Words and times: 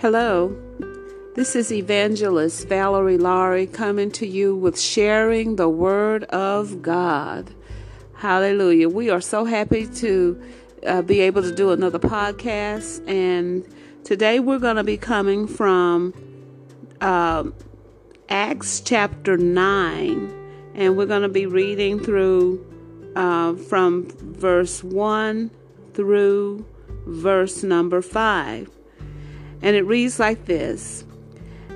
Hello, 0.00 0.56
this 1.34 1.54
is 1.54 1.70
Evangelist 1.70 2.66
Valerie 2.68 3.18
Laurie 3.18 3.66
coming 3.66 4.10
to 4.12 4.26
you 4.26 4.56
with 4.56 4.80
sharing 4.80 5.56
the 5.56 5.68
Word 5.68 6.24
of 6.24 6.80
God. 6.80 7.54
Hallelujah. 8.14 8.88
We 8.88 9.10
are 9.10 9.20
so 9.20 9.44
happy 9.44 9.86
to 9.86 10.42
uh, 10.86 11.02
be 11.02 11.20
able 11.20 11.42
to 11.42 11.54
do 11.54 11.72
another 11.72 11.98
podcast, 11.98 13.06
and 13.06 13.62
today 14.02 14.40
we're 14.40 14.58
going 14.58 14.76
to 14.76 14.84
be 14.84 14.96
coming 14.96 15.46
from 15.46 16.14
uh, 17.02 17.44
Acts 18.30 18.80
chapter 18.80 19.36
9, 19.36 20.72
and 20.76 20.96
we're 20.96 21.04
going 21.04 21.20
to 21.20 21.28
be 21.28 21.44
reading 21.44 22.00
through 22.00 22.66
uh, 23.16 23.52
from 23.54 24.08
verse 24.18 24.82
1 24.82 25.50
through 25.92 26.64
verse 27.04 27.62
number 27.62 28.00
5. 28.00 28.79
And 29.62 29.76
it 29.76 29.82
reads 29.82 30.18
like 30.18 30.46
this 30.46 31.04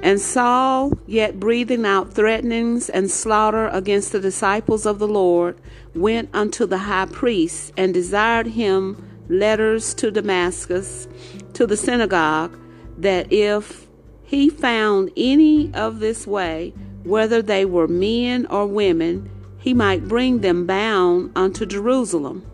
And 0.03 0.21
Saul, 0.21 0.93
yet 1.07 1.39
breathing 1.39 1.85
out 1.85 2.13
threatenings 2.13 2.89
and 2.89 3.11
slaughter 3.11 3.69
against 3.69 4.13
the 4.13 4.21
disciples 4.21 4.87
of 4.87 4.99
the 4.99 5.09
Lord, 5.09 5.59
went 5.95 6.31
unto 6.33 6.67
the 6.67 6.79
high 6.79 7.07
priest 7.07 7.73
and 7.77 7.95
desired 7.95 8.49
him 8.49 9.11
letters 9.29 9.95
to 9.95 10.11
Damascus, 10.11 11.09
to 11.55 11.67
the 11.67 11.77
synagogue, 11.77 12.59
that 12.99 13.33
if 13.33 13.87
he 14.23 14.49
found 14.49 15.11
any 15.17 15.73
of 15.75 16.01
this 16.01 16.27
way, 16.27 16.73
whether 17.05 17.43
they 17.43 17.65
were 17.65 17.89
men 17.89 18.47
or 18.47 18.67
women, 18.67 19.31
he 19.59 19.75
might 19.75 20.09
bring 20.09 20.41
them 20.41 20.67
bound 20.67 21.31
unto 21.37 21.65
Jerusalem. 21.65 22.45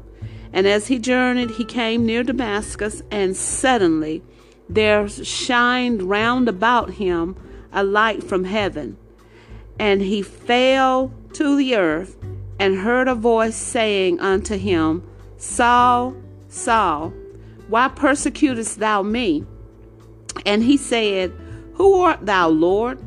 And 0.53 0.67
as 0.67 0.89
he 0.89 0.99
journeyed, 0.99 1.53
he 1.53 1.65
came 1.65 2.05
near 2.05 2.23
Damascus, 2.23 3.03
and 3.11 3.37
suddenly 3.37 4.23
there 4.75 5.09
shined 5.09 6.03
round 6.03 6.49
about 6.49 6.91
him 6.91 7.37
a 7.73 7.83
light 7.83 8.23
from 8.23 8.45
heaven. 8.45 8.97
And 9.79 10.01
he 10.01 10.23
fell 10.23 11.13
to 11.33 11.57
the 11.57 11.75
earth 11.77 12.17
and 12.59 12.79
heard 12.79 13.09
a 13.09 13.15
voice 13.15 13.57
saying 13.57 14.21
unto 14.21 14.57
him, 14.57 15.03
Saul, 15.39 16.15
Saul, 16.49 17.13
why 17.69 17.89
persecutest 17.89 18.79
thou 18.79 19.03
me? 19.03 19.45
And 20.47 20.63
he 20.63 20.77
said, 20.77 21.33
Who 21.75 22.01
art 22.01 22.27
thou, 22.27 22.49
Lord? 22.49 23.01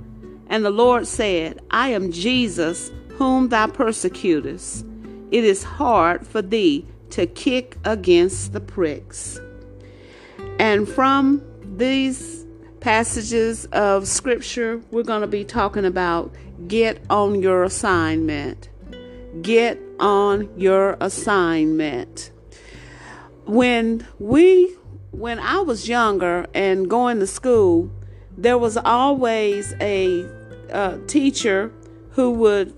And 0.47 0.65
the 0.65 0.71
Lord 0.71 1.07
said, 1.07 1.61
I 1.71 1.89
am 1.89 2.11
Jesus, 2.11 2.91
whom 3.15 3.49
thou 3.49 3.67
persecutest. 3.67 4.85
It 5.31 5.43
is 5.43 5.63
hard 5.63 6.27
for 6.27 6.41
thee 6.41 6.85
to 7.11 7.25
kick 7.25 7.77
against 7.85 8.53
the 8.53 8.59
pricks. 8.59 9.39
And 10.59 10.87
from 10.87 11.41
these 11.77 12.45
passages 12.79 13.65
of 13.65 14.07
scripture, 14.07 14.81
we're 14.91 15.03
going 15.03 15.21
to 15.21 15.27
be 15.27 15.43
talking 15.43 15.85
about 15.85 16.33
get 16.67 17.01
on 17.09 17.41
your 17.41 17.63
assignment. 17.63 18.69
Get 19.41 19.79
on 19.99 20.49
your 20.57 20.97
assignment. 20.99 22.31
When 23.45 24.05
we 24.19 24.75
when 25.11 25.39
I 25.39 25.59
was 25.59 25.87
younger 25.87 26.47
and 26.53 26.89
going 26.89 27.19
to 27.19 27.27
school, 27.27 27.91
there 28.35 28.57
was 28.57 28.77
always 28.77 29.73
a, 29.79 30.27
a 30.69 30.99
teacher 31.05 31.71
who 32.11 32.31
would 32.31 32.73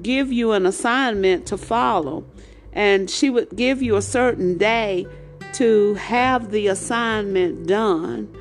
give 0.00 0.32
you 0.32 0.52
an 0.52 0.64
assignment 0.64 1.46
to 1.46 1.56
follow 1.56 2.24
and 2.72 3.10
she 3.10 3.28
would 3.28 3.54
give 3.54 3.82
you 3.82 3.96
a 3.96 4.02
certain 4.02 4.56
day 4.56 5.06
to 5.54 5.94
have 5.94 6.50
the 6.50 6.66
assignment 6.68 7.66
done. 7.66 8.34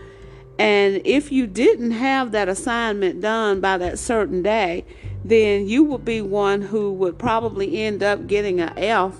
And 0.57 1.01
if 1.05 1.31
you 1.31 1.47
didn't 1.47 1.91
have 1.91 2.31
that 2.31 2.47
assignment 2.47 3.21
done 3.21 3.61
by 3.61 3.77
that 3.77 3.99
certain 3.99 4.43
day, 4.43 4.85
then 5.23 5.67
you 5.67 5.83
would 5.83 6.05
be 6.05 6.21
one 6.21 6.61
who 6.61 6.93
would 6.93 7.17
probably 7.17 7.81
end 7.81 8.03
up 8.03 8.27
getting 8.27 8.59
an 8.59 8.73
F 8.77 9.15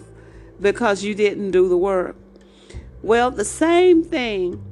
because 0.60 1.04
you 1.04 1.16
didn't 1.16 1.52
do 1.52 1.68
the 1.68 1.78
work. 1.78 2.16
Well, 3.02 3.32
the 3.32 3.46
same 3.46 4.04
thing 4.04 4.64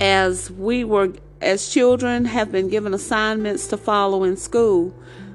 as 0.00 0.50
we 0.50 0.84
were, 0.84 1.12
as 1.40 1.68
children, 1.68 2.24
have 2.24 2.50
been 2.50 2.68
given 2.68 2.92
assignments 2.92 3.68
to 3.68 3.76
follow 3.76 4.24
in 4.24 4.36
school, 4.36 4.94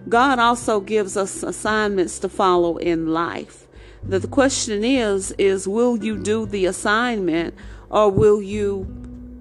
God 0.10 0.40
also 0.40 0.82
gives 0.82 1.16
us 1.16 1.44
assignments 1.44 2.20
to 2.20 2.30
follow 2.30 2.78
in 2.78 3.14
life 3.14 3.63
the 4.08 4.28
question 4.28 4.84
is 4.84 5.32
is 5.38 5.68
will 5.68 6.04
you 6.04 6.18
do 6.18 6.46
the 6.46 6.66
assignment 6.66 7.56
or 7.90 8.10
will 8.10 8.42
you 8.42 8.88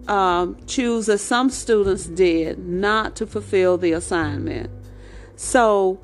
um, 0.08 0.56
choose 0.66 1.08
as 1.08 1.20
some 1.20 1.50
students 1.50 2.06
did 2.06 2.58
not 2.58 3.16
to 3.16 3.26
fulfill 3.26 3.78
the 3.78 3.92
assignment? 3.92 4.70
So 5.36 6.00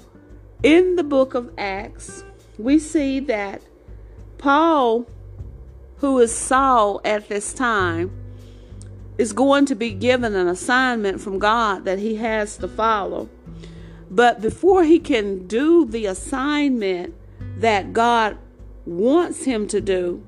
in 0.62 0.96
the 0.96 1.04
book 1.04 1.34
of 1.34 1.52
acts 1.56 2.24
we 2.58 2.78
see 2.78 3.20
that 3.20 3.62
paul 4.38 5.06
who 5.98 6.18
is 6.18 6.34
saul 6.34 7.00
at 7.04 7.28
this 7.28 7.52
time 7.52 8.10
is 9.16 9.32
going 9.32 9.66
to 9.66 9.74
be 9.74 9.90
given 9.90 10.34
an 10.34 10.48
assignment 10.48 11.20
from 11.20 11.38
god 11.38 11.84
that 11.84 11.98
he 11.98 12.16
has 12.16 12.56
to 12.56 12.68
follow. 12.68 13.28
But 14.10 14.40
before 14.40 14.84
he 14.84 14.98
can 14.98 15.46
do 15.46 15.84
the 15.84 16.06
assignment 16.06 17.14
that 17.58 17.92
god 17.92 18.38
wants 18.88 19.44
him 19.44 19.66
to 19.68 19.80
do, 19.80 20.24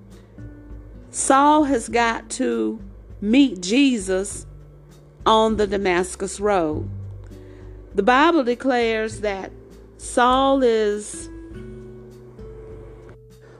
Saul 1.10 1.64
has 1.64 1.88
got 1.88 2.30
to 2.30 2.80
meet 3.20 3.60
Jesus 3.60 4.46
on 5.26 5.56
the 5.56 5.66
Damascus 5.66 6.38
Road. 6.40 6.88
The 7.94 8.02
Bible 8.02 8.44
declares 8.44 9.20
that 9.20 9.50
Saul 9.98 10.62
is 10.62 11.28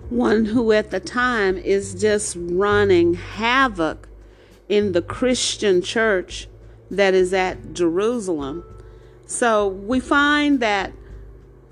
one 0.09 0.45
who 0.45 0.73
at 0.73 0.91
the 0.91 1.01
time 1.01 1.57
is 1.57 1.95
just 1.95 2.37
running 2.39 3.15
havoc 3.15 4.09
in 4.69 4.93
the 4.93 5.03
Christian 5.03 5.83
church 5.83 6.49
that 6.91 7.15
is 7.15 7.33
at 7.33 7.73
Jerusalem. 7.73 8.65
So 9.27 9.69
we 9.69 10.01
find 10.01 10.61
that 10.61 10.93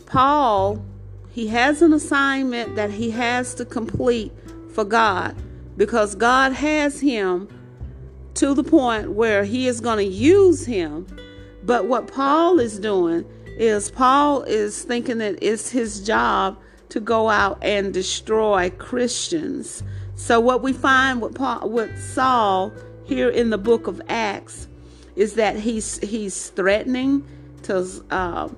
Paul 0.07 0.85
he 1.39 1.47
has 1.47 1.83
an 1.83 1.93
assignment 1.93 2.75
that 2.75 2.91
he 2.91 3.13
has 3.13 3.55
to 3.55 3.65
complete 3.65 4.33
for 4.75 4.83
God 4.83 5.37
because 5.77 6.17
God 6.17 6.53
has 6.53 6.99
him 6.99 7.47
to 8.35 8.55
the 8.55 8.65
point 8.65 9.13
where 9.13 9.45
he 9.45 9.69
is 9.69 9.81
going 9.81 9.99
to 9.99 10.13
use 10.13 10.67
him. 10.67 11.07
But 11.63 11.85
what 11.85 12.13
Paul 12.13 12.59
is 12.59 12.81
doing 12.81 13.25
is 13.57 13.89
Paul 13.89 14.43
is 14.43 14.83
thinking 14.83 15.19
that 15.19 15.39
it's 15.41 15.71
his 15.71 16.05
job 16.05 16.59
to 16.89 16.99
go 16.99 17.29
out 17.29 17.63
and 17.63 17.95
destroy 17.95 18.71
Christians. 18.71 19.85
So 20.17 20.41
what 20.41 20.61
we 20.61 20.73
find 20.73 21.23
with 21.23 21.37
Paul, 21.37 21.71
with 21.71 22.03
Saul 22.03 22.73
here 23.05 23.29
in 23.29 23.51
the 23.51 23.59
book 23.59 23.87
of 23.87 24.03
Acts 24.09 24.67
is 25.15 25.35
that 25.35 25.55
he's 25.55 25.99
he's 25.99 26.51
threatening 26.51 27.25
to 27.63 27.87
uh, 28.11 28.49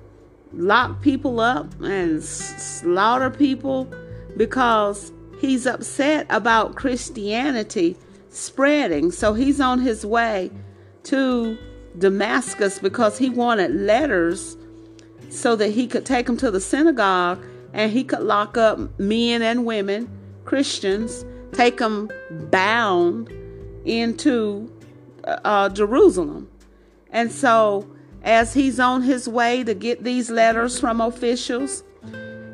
lock 0.53 1.01
people 1.01 1.39
up 1.39 1.67
and 1.81 2.23
slaughter 2.23 3.29
people 3.29 3.91
because 4.37 5.11
he's 5.39 5.65
upset 5.65 6.25
about 6.29 6.75
Christianity 6.75 7.97
spreading. 8.29 9.11
So 9.11 9.33
he's 9.33 9.59
on 9.59 9.79
his 9.79 10.05
way 10.05 10.51
to 11.03 11.57
Damascus 11.97 12.79
because 12.79 13.17
he 13.17 13.29
wanted 13.29 13.73
letters 13.75 14.57
so 15.29 15.55
that 15.55 15.69
he 15.69 15.87
could 15.87 16.05
take 16.05 16.25
them 16.25 16.37
to 16.37 16.51
the 16.51 16.61
synagogue 16.61 17.43
and 17.73 17.91
he 17.91 18.03
could 18.03 18.21
lock 18.21 18.57
up 18.57 18.99
men 18.99 19.41
and 19.41 19.65
women, 19.65 20.09
Christians, 20.45 21.25
take 21.53 21.77
them 21.77 22.09
bound 22.49 23.31
into 23.85 24.71
uh, 25.23 25.69
Jerusalem. 25.69 26.49
And 27.11 27.31
so 27.31 27.89
as 28.23 28.53
he's 28.53 28.79
on 28.79 29.01
his 29.01 29.27
way 29.27 29.63
to 29.63 29.73
get 29.73 30.03
these 30.03 30.29
letters 30.29 30.79
from 30.79 31.01
officials. 31.01 31.83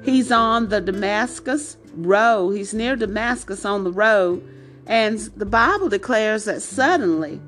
He's 0.04 0.32
on 0.32 0.70
the 0.70 0.80
Damascus 0.80 1.78
road. 1.94 2.52
He's 2.52 2.74
near 2.74 2.96
Damascus 2.96 3.66
on 3.66 3.84
the 3.84 3.92
road. 3.92 4.42
And 4.86 5.20
the 5.36 5.46
Bible 5.46 5.90
declares 5.90 6.46
that 6.46 6.62
suddenly, 6.62 7.42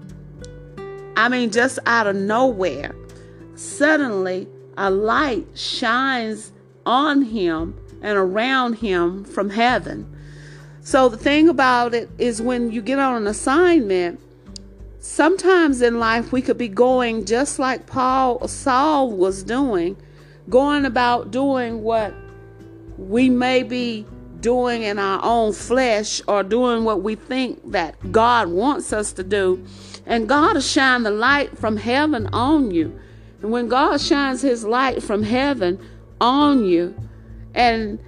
I 1.16 1.30
mean, 1.30 1.52
just 1.52 1.80
out 1.86 2.08
of 2.08 2.16
nowhere, 2.16 2.94
suddenly 3.56 4.48
a 4.78 4.90
light 4.90 5.48
shines 5.56 6.52
on 6.86 7.22
him 7.22 7.80
and 8.02 8.18
around 8.18 8.74
him 8.76 9.24
from 9.24 9.52
heaven. 9.52 10.14
So 10.82 11.08
the 11.08 11.18
thing 11.18 11.50
about 11.50 11.94
it 11.94 12.10
is 12.18 12.42
when 12.42 12.72
you 12.72 12.82
get 12.82 13.00
on 13.00 13.16
an 13.16 13.28
assignment, 13.28 14.20
sometimes 15.00 15.82
in 15.82 16.00
life 16.00 16.32
we 16.32 16.42
could 16.42 16.58
be 16.58 16.68
going 16.68 17.26
just 17.26 17.60
like 17.60 17.88
Paul 17.88 18.48
Saul 18.48 19.12
was 19.12 19.44
doing, 19.44 19.98
going 20.50 20.86
about 20.86 21.32
doing 21.32 21.84
what 21.84 22.14
we 22.98 23.30
may 23.30 23.64
be 23.64 24.06
doing 24.42 24.84
in 24.84 25.00
our 25.00 25.20
own 25.24 25.54
flesh 25.54 26.22
or 26.28 26.44
doing 26.44 26.84
what 26.84 27.02
we 27.02 27.16
think 27.16 27.72
that 27.72 28.12
God 28.12 28.50
wants 28.50 28.94
us 28.94 29.14
to 29.14 29.24
do. 29.24 29.64
And 30.06 30.28
God 30.28 30.56
will 30.56 30.62
shine 30.62 31.04
the 31.04 31.12
light 31.12 31.58
from 31.58 31.78
heaven 31.78 32.28
on 32.28 32.72
you. 32.72 33.00
And 33.42 33.52
when 33.52 33.68
God 33.68 34.02
shines 34.02 34.42
his 34.42 34.64
light 34.64 35.04
from 35.04 35.24
heaven 35.24 35.80
on 36.20 36.66
you 36.66 36.96
and 37.54 38.00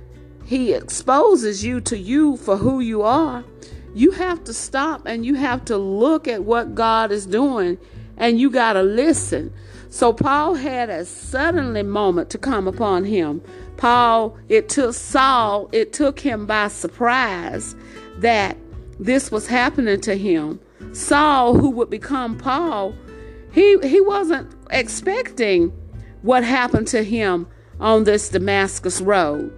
he 0.45 0.73
exposes 0.73 1.63
you 1.63 1.79
to 1.81 1.97
you 1.97 2.37
for 2.37 2.57
who 2.57 2.79
you 2.79 3.01
are, 3.01 3.44
you 3.93 4.11
have 4.11 4.43
to 4.45 4.53
stop 4.53 5.05
and 5.05 5.25
you 5.25 5.35
have 5.35 5.65
to 5.65 5.77
look 5.77 6.27
at 6.27 6.43
what 6.43 6.75
God 6.75 7.11
is 7.11 7.25
doing 7.25 7.77
and 8.17 8.39
you 8.39 8.49
got 8.49 8.73
to 8.73 8.83
listen. 8.83 9.53
So 9.89 10.13
Paul 10.13 10.53
had 10.53 10.89
a 10.89 11.05
suddenly 11.05 11.83
moment 11.83 12.29
to 12.29 12.38
come 12.38 12.67
upon 12.67 13.03
him. 13.03 13.41
Paul, 13.77 14.38
it 14.47 14.69
took 14.69 14.93
Saul, 14.93 15.69
it 15.71 15.91
took 15.91 16.19
him 16.19 16.45
by 16.45 16.69
surprise 16.69 17.75
that 18.19 18.57
this 18.99 19.31
was 19.31 19.47
happening 19.47 19.99
to 20.01 20.15
him. 20.15 20.59
Saul, 20.94 21.57
who 21.57 21.69
would 21.71 21.89
become 21.89 22.37
Paul, 22.37 22.95
he, 23.51 23.77
he 23.79 23.99
wasn't 23.99 24.53
expecting 24.69 25.73
what 26.21 26.44
happened 26.44 26.87
to 26.87 27.03
him 27.03 27.47
on 27.79 28.03
this 28.03 28.29
Damascus 28.29 29.01
road. 29.01 29.51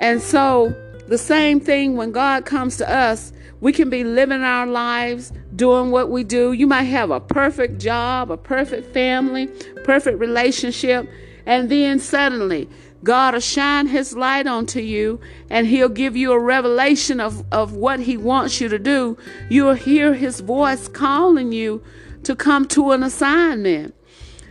And 0.00 0.22
so, 0.22 0.74
the 1.08 1.18
same 1.18 1.58
thing 1.58 1.96
when 1.96 2.12
God 2.12 2.44
comes 2.44 2.76
to 2.76 2.90
us, 2.90 3.32
we 3.60 3.72
can 3.72 3.90
be 3.90 4.04
living 4.04 4.42
our 4.42 4.66
lives, 4.66 5.32
doing 5.56 5.90
what 5.90 6.10
we 6.10 6.24
do. 6.24 6.52
You 6.52 6.66
might 6.66 6.84
have 6.84 7.10
a 7.10 7.20
perfect 7.20 7.78
job, 7.78 8.30
a 8.30 8.36
perfect 8.36 8.92
family, 8.92 9.48
perfect 9.84 10.18
relationship, 10.18 11.08
and 11.46 11.70
then 11.70 11.98
suddenly 11.98 12.68
God 13.04 13.34
will 13.34 13.40
shine 13.40 13.86
his 13.86 14.16
light 14.16 14.46
onto 14.46 14.80
you 14.80 15.20
and 15.50 15.66
he'll 15.66 15.88
give 15.88 16.16
you 16.16 16.32
a 16.32 16.38
revelation 16.38 17.20
of, 17.20 17.44
of 17.52 17.72
what 17.74 18.00
he 18.00 18.16
wants 18.16 18.60
you 18.60 18.68
to 18.68 18.78
do. 18.78 19.16
You'll 19.48 19.74
hear 19.74 20.14
his 20.14 20.40
voice 20.40 20.88
calling 20.88 21.52
you 21.52 21.82
to 22.24 22.34
come 22.34 22.66
to 22.68 22.90
an 22.90 23.02
assignment. 23.02 23.94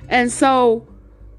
And 0.08 0.32
so 0.32 0.88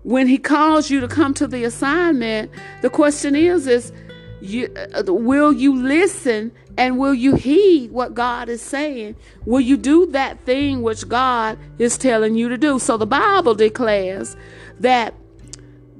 when 0.02 0.26
he 0.26 0.38
calls 0.38 0.90
you 0.90 1.00
to 1.00 1.08
come 1.08 1.34
to 1.34 1.46
the 1.46 1.64
assignment, 1.64 2.50
the 2.82 2.90
question 2.90 3.34
is 3.34 3.66
is 3.66 3.92
you, 4.40 4.72
uh, 4.76 5.02
will 5.12 5.52
you 5.52 5.74
listen 5.74 6.52
and 6.78 6.96
will 6.96 7.12
you 7.12 7.34
heed 7.34 7.90
what 7.90 8.14
God 8.14 8.48
is 8.48 8.62
saying? 8.62 9.16
Will 9.44 9.60
you 9.60 9.76
do 9.76 10.06
that 10.12 10.38
thing 10.46 10.80
which 10.80 11.08
God 11.08 11.58
is 11.76 11.98
telling 11.98 12.36
you 12.36 12.48
to 12.48 12.56
do? 12.56 12.78
So 12.78 12.96
the 12.96 13.04
Bible 13.04 13.56
declares 13.56 14.36
that 14.78 15.12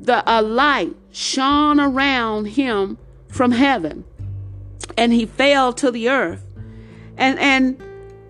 the 0.01 0.23
a 0.25 0.41
light 0.41 0.95
shone 1.11 1.81
around 1.81 2.45
him 2.45 2.97
from 3.27 3.51
heaven 3.51 4.05
and 4.97 5.13
he 5.13 5.27
fell 5.27 5.73
to 5.73 5.91
the 5.91 6.09
earth. 6.09 6.45
And 7.17 7.41
and 7.41 7.83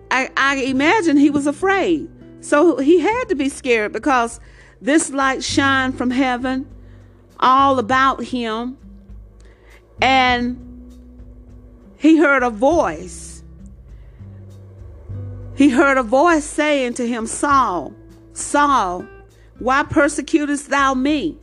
I, 0.09 0.31
I 0.35 0.55
imagine 0.55 1.17
he 1.17 1.29
was 1.29 1.45
afraid. 1.45 2.09
So 2.41 2.77
he 2.77 2.99
had 2.99 3.25
to 3.25 3.35
be 3.35 3.47
scared 3.47 3.93
because 3.93 4.39
this 4.81 5.11
light 5.11 5.43
shined 5.43 5.99
from 5.99 6.09
heaven 6.09 6.67
all 7.39 7.77
about 7.77 8.23
him. 8.23 8.79
And 10.01 10.68
he 11.99 12.17
heard 12.17 12.43
a 12.43 12.49
voice. 12.49 13.43
He 15.55 15.69
heard 15.69 15.97
a 15.97 16.03
voice 16.03 16.45
saying 16.45 16.93
to 16.93 17.05
him, 17.05 17.27
Saul, 17.27 17.93
Saul, 18.31 19.05
why 19.59 19.83
persecutest 19.83 20.69
thou 20.69 20.93
me? 20.93 21.37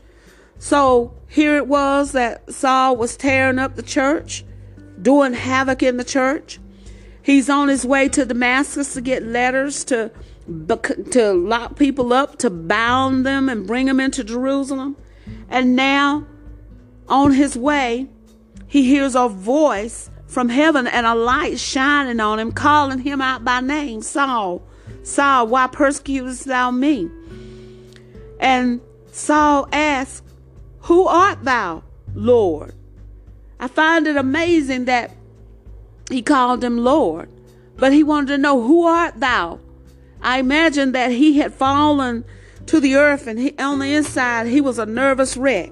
So 0.59 1.15
here 1.29 1.57
it 1.57 1.67
was 1.69 2.13
that 2.13 2.51
Saul 2.51 2.97
was 2.97 3.19
tearing 3.19 3.59
up 3.59 3.77
the 3.77 3.83
church, 3.83 4.47
doing 5.03 5.35
havoc 5.35 5.83
in 5.83 5.99
the 5.99 6.05
church. 6.05 6.59
He's 7.23 7.51
on 7.51 7.69
his 7.69 7.85
way 7.85 8.09
to 8.09 8.25
Damascus 8.25 8.95
to 8.95 9.03
get 9.03 9.23
letters 9.23 9.85
to 9.85 10.11
to 11.11 11.33
lock 11.33 11.77
people 11.77 12.13
up, 12.13 12.39
to 12.39 12.49
bound 12.49 13.27
them 13.27 13.49
and 13.49 13.67
bring 13.67 13.87
them 13.87 13.99
into 13.99 14.23
Jerusalem. 14.23 14.97
And 15.49 15.75
now, 15.75 16.25
on 17.09 17.33
his 17.33 17.59
way, 17.59 18.09
he 18.69 18.85
hears 18.85 19.17
a 19.17 19.29
voice 19.29 20.09
from 20.27 20.49
heaven 20.49 20.87
and 20.87 21.07
a 21.07 21.15
light 21.15 21.59
shining 21.59 22.21
on 22.21 22.39
him, 22.39 22.53
calling 22.53 22.99
him 22.99 23.21
out 23.21 23.45
by 23.45 23.61
name 23.61 24.03
Saul, 24.03 24.63
Saul, 25.03 25.47
why 25.47 25.67
persecutest 25.69 26.45
thou 26.45 26.71
me? 26.71 27.11
And 28.41 28.81
Saul 29.13 29.69
asked, 29.73 30.25
Who 30.83 31.07
art 31.07 31.45
thou, 31.45 31.85
Lord? 32.15 32.75
I 33.59 33.69
find 33.69 34.07
it 34.07 34.17
amazing 34.17 34.85
that 34.87 35.13
he 36.11 36.23
called 36.23 36.63
him 36.63 36.79
Lord, 36.79 37.31
but 37.77 37.93
he 37.93 38.03
wanted 38.03 38.29
to 38.29 38.39
know, 38.39 38.63
Who 38.63 38.85
art 38.85 39.19
thou? 39.21 39.61
I 40.21 40.39
imagine 40.39 40.93
that 40.93 41.13
he 41.13 41.39
had 41.39 41.55
fallen 41.55 42.25
to 42.67 42.81
the 42.81 42.97
earth 42.97 43.27
and 43.27 43.39
he, 43.39 43.57
on 43.59 43.79
the 43.79 43.95
inside 43.95 44.49
he 44.49 44.61
was 44.61 44.79
a 44.79 44.87
nervous 44.87 45.37
wreck. 45.37 45.71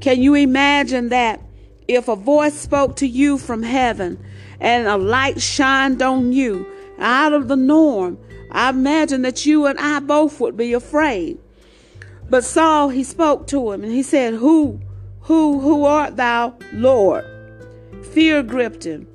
Can 0.00 0.20
you 0.20 0.34
imagine 0.34 1.08
that 1.10 1.40
if 1.88 2.08
a 2.08 2.16
voice 2.16 2.54
spoke 2.54 2.96
to 2.96 3.06
you 3.06 3.38
from 3.38 3.62
heaven 3.62 4.22
and 4.60 4.86
a 4.86 4.96
light 4.96 5.40
shined 5.40 6.02
on 6.02 6.32
you 6.32 6.66
out 6.98 7.32
of 7.32 7.48
the 7.48 7.56
norm? 7.56 8.18
I 8.50 8.68
imagine 8.68 9.22
that 9.22 9.46
you 9.46 9.66
and 9.66 9.78
I 9.78 10.00
both 10.00 10.40
would 10.40 10.56
be 10.56 10.72
afraid. 10.72 11.38
But 12.28 12.44
Saul, 12.44 12.90
he 12.90 13.04
spoke 13.04 13.46
to 13.48 13.72
him 13.72 13.82
and 13.82 13.92
he 13.92 14.02
said, 14.02 14.34
Who, 14.34 14.80
who, 15.22 15.60
who 15.60 15.84
art 15.84 16.16
thou, 16.16 16.54
Lord? 16.72 17.24
Fear 18.12 18.42
gripped 18.44 18.84
him. 18.84 19.06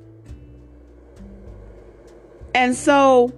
And 2.54 2.74
so 2.74 3.32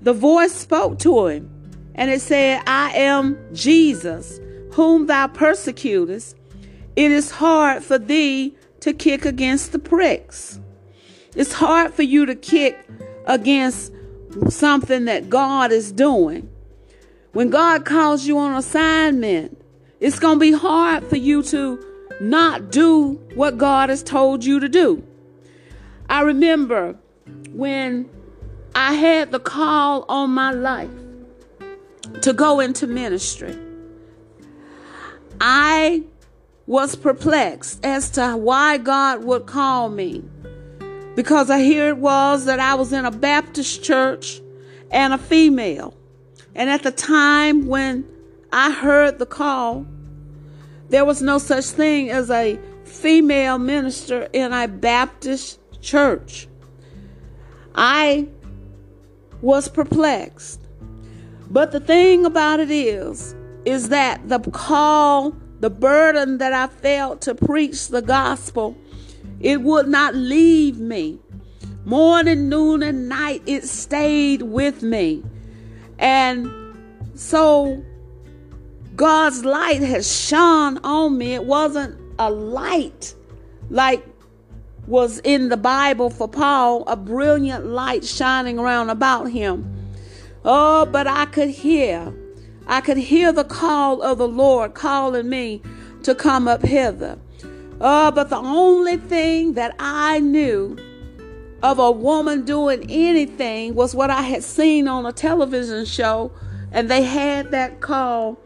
the 0.00 0.12
voice 0.12 0.52
spoke 0.52 0.98
to 1.00 1.26
him, 1.26 1.50
and 1.94 2.10
it 2.10 2.20
said, 2.20 2.62
I 2.66 2.92
am 2.92 3.38
Jesus, 3.52 4.40
whom 4.72 5.06
thou 5.06 5.26
persecutest. 5.28 6.36
It 6.94 7.10
is 7.10 7.30
hard 7.30 7.82
for 7.82 7.98
thee 7.98 8.56
to 8.80 8.92
kick 8.92 9.24
against 9.24 9.72
the 9.72 9.78
pricks. 9.78 10.60
It's 11.34 11.54
hard 11.54 11.94
for 11.94 12.02
you 12.02 12.26
to 12.26 12.34
kick 12.34 12.78
against 13.26 13.92
something 14.48 15.06
that 15.06 15.30
God 15.30 15.72
is 15.72 15.92
doing. 15.92 16.50
When 17.32 17.48
God 17.48 17.84
calls 17.84 18.26
you 18.26 18.38
on 18.38 18.54
assignment, 18.54 19.58
it's 20.00 20.18
going 20.18 20.36
to 20.36 20.40
be 20.40 20.52
hard 20.52 21.06
for 21.06 21.16
you 21.16 21.42
to 21.44 21.82
not 22.20 22.70
do 22.70 23.14
what 23.34 23.56
God 23.56 23.88
has 23.88 24.02
told 24.02 24.44
you 24.44 24.60
to 24.60 24.68
do. 24.68 25.02
I 26.10 26.20
remember 26.20 26.98
when 27.52 28.10
I 28.74 28.94
had 28.94 29.32
the 29.32 29.40
call 29.40 30.04
on 30.08 30.30
my 30.30 30.50
life 30.50 30.90
to 32.20 32.32
go 32.32 32.60
into 32.60 32.86
ministry. 32.86 33.56
I 35.40 36.02
was 36.66 36.94
perplexed 36.94 37.84
as 37.84 38.10
to 38.10 38.36
why 38.36 38.78
God 38.78 39.24
would 39.24 39.46
call 39.46 39.88
me. 39.88 40.22
Because 41.14 41.50
I 41.50 41.60
hear 41.60 41.88
it 41.88 41.98
was 41.98 42.46
that 42.46 42.60
I 42.60 42.74
was 42.74 42.92
in 42.92 43.04
a 43.04 43.10
Baptist 43.10 43.82
church 43.82 44.40
and 44.90 45.12
a 45.12 45.18
female. 45.18 45.94
And 46.54 46.70
at 46.70 46.82
the 46.82 46.92
time 46.92 47.66
when 47.66 48.06
I 48.52 48.70
heard 48.70 49.18
the 49.18 49.26
call, 49.26 49.86
there 50.88 51.04
was 51.04 51.22
no 51.22 51.38
such 51.38 51.64
thing 51.66 52.10
as 52.10 52.30
a 52.30 52.58
female 52.84 53.58
minister 53.58 54.28
in 54.32 54.52
a 54.52 54.68
Baptist 54.68 55.58
church. 55.80 56.46
I 57.74 58.28
was 59.40 59.68
perplexed. 59.68 60.60
But 61.50 61.72
the 61.72 61.80
thing 61.80 62.24
about 62.24 62.60
it 62.60 62.70
is, 62.70 63.34
is 63.64 63.88
that 63.90 64.28
the 64.28 64.38
call, 64.38 65.36
the 65.62 65.70
burden 65.70 66.38
that 66.38 66.52
I 66.52 66.66
felt 66.66 67.20
to 67.22 67.36
preach 67.36 67.86
the 67.86 68.02
gospel, 68.02 68.76
it 69.38 69.62
would 69.62 69.86
not 69.86 70.12
leave 70.12 70.80
me. 70.80 71.20
Morning, 71.84 72.48
noon, 72.48 72.82
and 72.82 73.08
night, 73.08 73.42
it 73.46 73.62
stayed 73.62 74.42
with 74.42 74.82
me. 74.82 75.22
And 76.00 76.50
so 77.14 77.80
God's 78.96 79.44
light 79.44 79.82
has 79.82 80.10
shone 80.12 80.78
on 80.78 81.16
me. 81.16 81.34
It 81.34 81.44
wasn't 81.44 81.96
a 82.18 82.28
light 82.28 83.14
like 83.70 84.04
was 84.88 85.20
in 85.20 85.48
the 85.48 85.56
Bible 85.56 86.10
for 86.10 86.26
Paul, 86.26 86.82
a 86.88 86.96
brilliant 86.96 87.66
light 87.66 88.04
shining 88.04 88.58
around 88.58 88.90
about 88.90 89.30
him. 89.30 89.92
Oh, 90.44 90.86
but 90.86 91.06
I 91.06 91.26
could 91.26 91.50
hear, 91.50 92.12
I 92.66 92.80
could 92.80 92.96
hear 92.96 93.32
the 93.32 93.44
call 93.44 94.02
of 94.02 94.18
the 94.18 94.28
Lord 94.28 94.74
calling 94.74 95.28
me 95.28 95.62
to 96.02 96.14
come 96.14 96.48
up 96.48 96.62
hither. 96.62 97.18
Oh, 97.80 98.10
but 98.10 98.30
the 98.30 98.36
only 98.36 98.96
thing 98.96 99.54
that 99.54 99.74
I 99.78 100.20
knew 100.20 100.76
of 101.62 101.78
a 101.78 101.90
woman 101.90 102.44
doing 102.44 102.90
anything 102.90 103.74
was 103.74 103.94
what 103.94 104.10
I 104.10 104.22
had 104.22 104.42
seen 104.42 104.88
on 104.88 105.06
a 105.06 105.12
television 105.12 105.84
show, 105.84 106.32
and 106.70 106.90
they 106.90 107.02
had 107.02 107.50
that 107.50 107.80
call. 107.80 108.38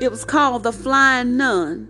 It 0.00 0.10
was 0.10 0.24
called 0.24 0.62
The 0.62 0.72
Flying 0.72 1.36
Nun. 1.36 1.88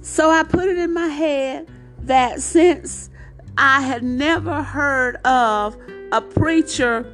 So 0.00 0.30
I 0.30 0.42
put 0.42 0.68
it 0.68 0.78
in 0.78 0.94
my 0.94 1.08
head 1.08 1.68
that 2.00 2.40
since 2.40 3.10
I 3.58 3.82
had 3.82 4.02
never 4.02 4.62
heard 4.62 5.16
of 5.24 5.76
a 6.12 6.20
preacher 6.20 7.12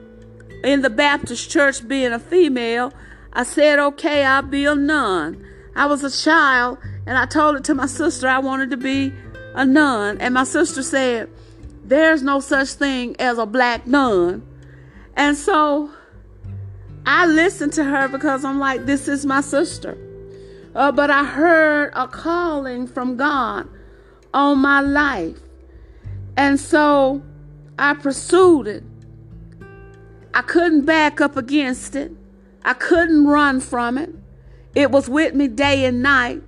in 0.63 0.83
the 0.83 0.91
Baptist 0.91 1.51
church 1.51 1.87
being 1.87 2.13
a 2.13 2.19
female, 2.19 2.93
I 3.33 3.45
said, 3.45 3.79
okay, 3.79 4.25
I'll 4.25 4.43
be 4.43 4.67
a 4.67 4.75
nun. 4.75 5.45
I 5.75 5.87
was 5.87 6.05
a 6.05 6.11
child 6.11 6.79
and 7.07 7.17
I 7.17 7.27
told 7.27 7.57
it 7.57 7.65
to 7.65 7.75
my 7.75 7.87
sister 7.87 8.29
I 8.29 8.39
wanted 8.39 8.71
to 8.71 8.77
be 8.77 9.13
a 9.55 9.65
nun. 9.65 10.19
And 10.19 10.35
my 10.35 10.45
sister 10.45 10.83
said, 10.83 11.31
there's 11.85 12.23
no 12.23 12.41
such 12.41 12.71
thing 12.71 13.17
as 13.19 13.39
a 13.39 13.47
black 13.47 13.87
nun. 13.87 14.47
And 15.17 15.37
so 15.37 15.91
I 17.07 17.27
listened 17.27 17.73
to 17.75 17.85
her 17.85 18.09
because 18.09 18.45
I'm 18.45 18.59
like, 18.59 18.87
this 18.87 19.09
is 19.09 19.27
my 19.27 19.41
sister. 19.41 19.99
Uh, 20.75 20.93
but 20.93 21.11
I 21.11 21.25
heard 21.25 21.93
a 21.95 22.09
calling 22.09 22.87
from 22.87 23.17
God 23.17 23.69
on 24.33 24.59
my 24.59 24.81
life. 24.81 25.39
And 26.37 26.59
so 26.59 27.23
I 27.79 27.95
pursued 27.95 28.67
it. 28.67 28.85
I 30.35 30.43
couldn't 30.43 30.87
back 30.87 31.21
up 31.21 31.37
against 31.37 31.95
it. 31.95 32.13
I 32.65 32.75
couldn't 32.75 33.27
run 33.27 33.61
from 33.61 33.99
it. 33.99 34.11
It 34.75 34.91
was 34.91 35.09
with 35.09 35.35
me 35.35 35.49
day 35.49 35.85
and 35.85 36.03
night. 36.03 36.43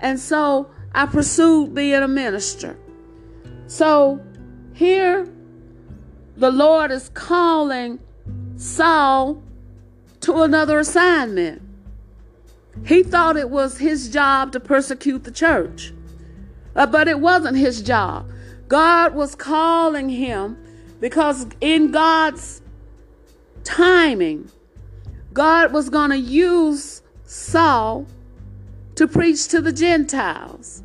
And 0.00 0.18
so 0.18 0.70
I 0.94 1.06
pursued 1.06 1.74
being 1.74 2.02
a 2.02 2.08
minister. 2.08 2.78
So 3.66 4.24
here 4.74 5.28
the 6.36 6.50
Lord 6.50 6.90
is 6.90 7.08
calling 7.10 7.98
Saul 8.56 9.42
to 10.20 10.42
another 10.42 10.78
assignment. 10.78 11.62
He 12.84 13.02
thought 13.02 13.36
it 13.36 13.48
was 13.48 13.78
his 13.78 14.10
job 14.10 14.52
to 14.52 14.60
persecute 14.60 15.24
the 15.24 15.30
church, 15.30 15.94
uh, 16.74 16.86
but 16.86 17.08
it 17.08 17.20
wasn't 17.20 17.56
his 17.56 17.80
job. 17.82 18.30
God 18.68 19.14
was 19.14 19.34
calling 19.34 20.10
him 20.10 20.58
because 21.00 21.46
in 21.60 21.90
God's 21.90 22.60
timing, 23.64 24.50
God 25.36 25.70
was 25.70 25.90
going 25.90 26.08
to 26.08 26.18
use 26.18 27.02
Saul 27.24 28.06
to 28.94 29.06
preach 29.06 29.48
to 29.48 29.60
the 29.60 29.70
Gentiles. 29.70 30.82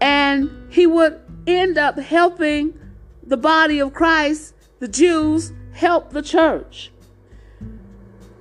And 0.00 0.72
he 0.72 0.86
would 0.86 1.20
end 1.48 1.76
up 1.76 1.98
helping 1.98 2.78
the 3.26 3.36
body 3.36 3.80
of 3.80 3.92
Christ, 3.92 4.54
the 4.78 4.86
Jews, 4.86 5.52
help 5.72 6.10
the 6.10 6.22
church. 6.22 6.92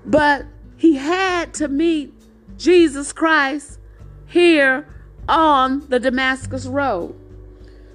But 0.06 0.46
he 0.78 0.98
had 0.98 1.56
to 1.56 1.68
meet 1.68 2.14
Jesus 2.58 3.12
Christ 3.12 3.80
here 4.28 4.88
on 5.28 5.90
the 5.90 6.00
Damascus 6.00 6.68
Road. 6.68 7.16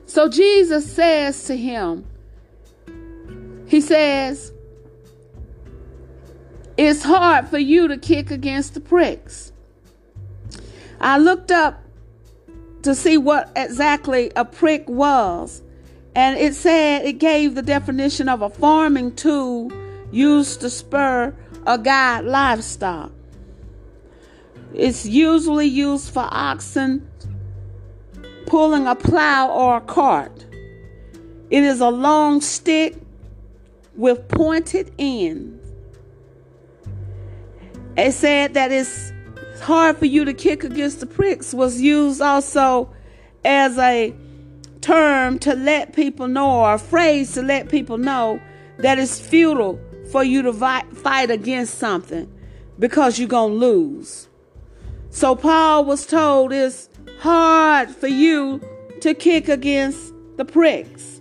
So 0.06 0.28
Jesus 0.28 0.92
says 0.92 1.44
to 1.44 1.56
him, 1.56 2.06
He 3.68 3.80
says, 3.80 4.50
It's 6.76 7.04
hard 7.04 7.48
for 7.48 7.58
you 7.58 7.88
to 7.88 7.96
kick 7.96 8.30
against 8.30 8.74
the 8.74 8.80
pricks. 8.80 9.52
I 11.00 11.18
looked 11.18 11.52
up 11.52 11.82
to 12.82 12.94
see 12.94 13.16
what 13.16 13.52
exactly 13.54 14.32
a 14.34 14.44
prick 14.44 14.88
was, 14.88 15.62
and 16.14 16.36
it 16.38 16.54
said 16.54 17.04
it 17.04 17.18
gave 17.18 17.54
the 17.54 17.62
definition 17.62 18.28
of 18.28 18.42
a 18.42 18.50
farming 18.50 19.14
tool 19.14 19.70
used 20.10 20.60
to 20.62 20.70
spur 20.70 21.34
or 21.66 21.78
guide 21.78 22.24
livestock. 22.24 23.12
It's 24.74 25.06
usually 25.06 25.66
used 25.66 26.12
for 26.12 26.28
oxen 26.30 27.08
pulling 28.46 28.86
a 28.86 28.94
plow 28.94 29.50
or 29.50 29.76
a 29.76 29.80
cart. 29.80 30.44
It 31.50 31.62
is 31.62 31.80
a 31.80 31.88
long 31.88 32.40
stick 32.40 32.96
with 33.96 34.26
pointed 34.28 34.92
ends. 34.98 35.63
It 37.96 38.12
said 38.12 38.54
that 38.54 38.72
it's 38.72 39.12
hard 39.60 39.96
for 39.98 40.06
you 40.06 40.24
to 40.24 40.34
kick 40.34 40.64
against 40.64 41.00
the 41.00 41.06
pricks 41.06 41.54
was 41.54 41.80
used 41.80 42.20
also 42.20 42.92
as 43.44 43.78
a 43.78 44.14
term 44.80 45.38
to 45.38 45.54
let 45.54 45.94
people 45.94 46.26
know 46.26 46.60
or 46.60 46.74
a 46.74 46.78
phrase 46.78 47.32
to 47.34 47.42
let 47.42 47.68
people 47.68 47.96
know 47.96 48.40
that 48.78 48.98
it's 48.98 49.20
futile 49.20 49.80
for 50.10 50.24
you 50.24 50.42
to 50.42 50.52
fight 50.52 51.30
against 51.30 51.78
something 51.78 52.30
because 52.78 53.18
you're 53.18 53.28
going 53.28 53.52
to 53.52 53.58
lose. 53.58 54.28
So 55.10 55.36
Paul 55.36 55.84
was 55.84 56.04
told 56.04 56.52
it's 56.52 56.88
hard 57.20 57.90
for 57.90 58.08
you 58.08 58.60
to 59.00 59.14
kick 59.14 59.48
against 59.48 60.12
the 60.36 60.44
pricks. 60.44 61.20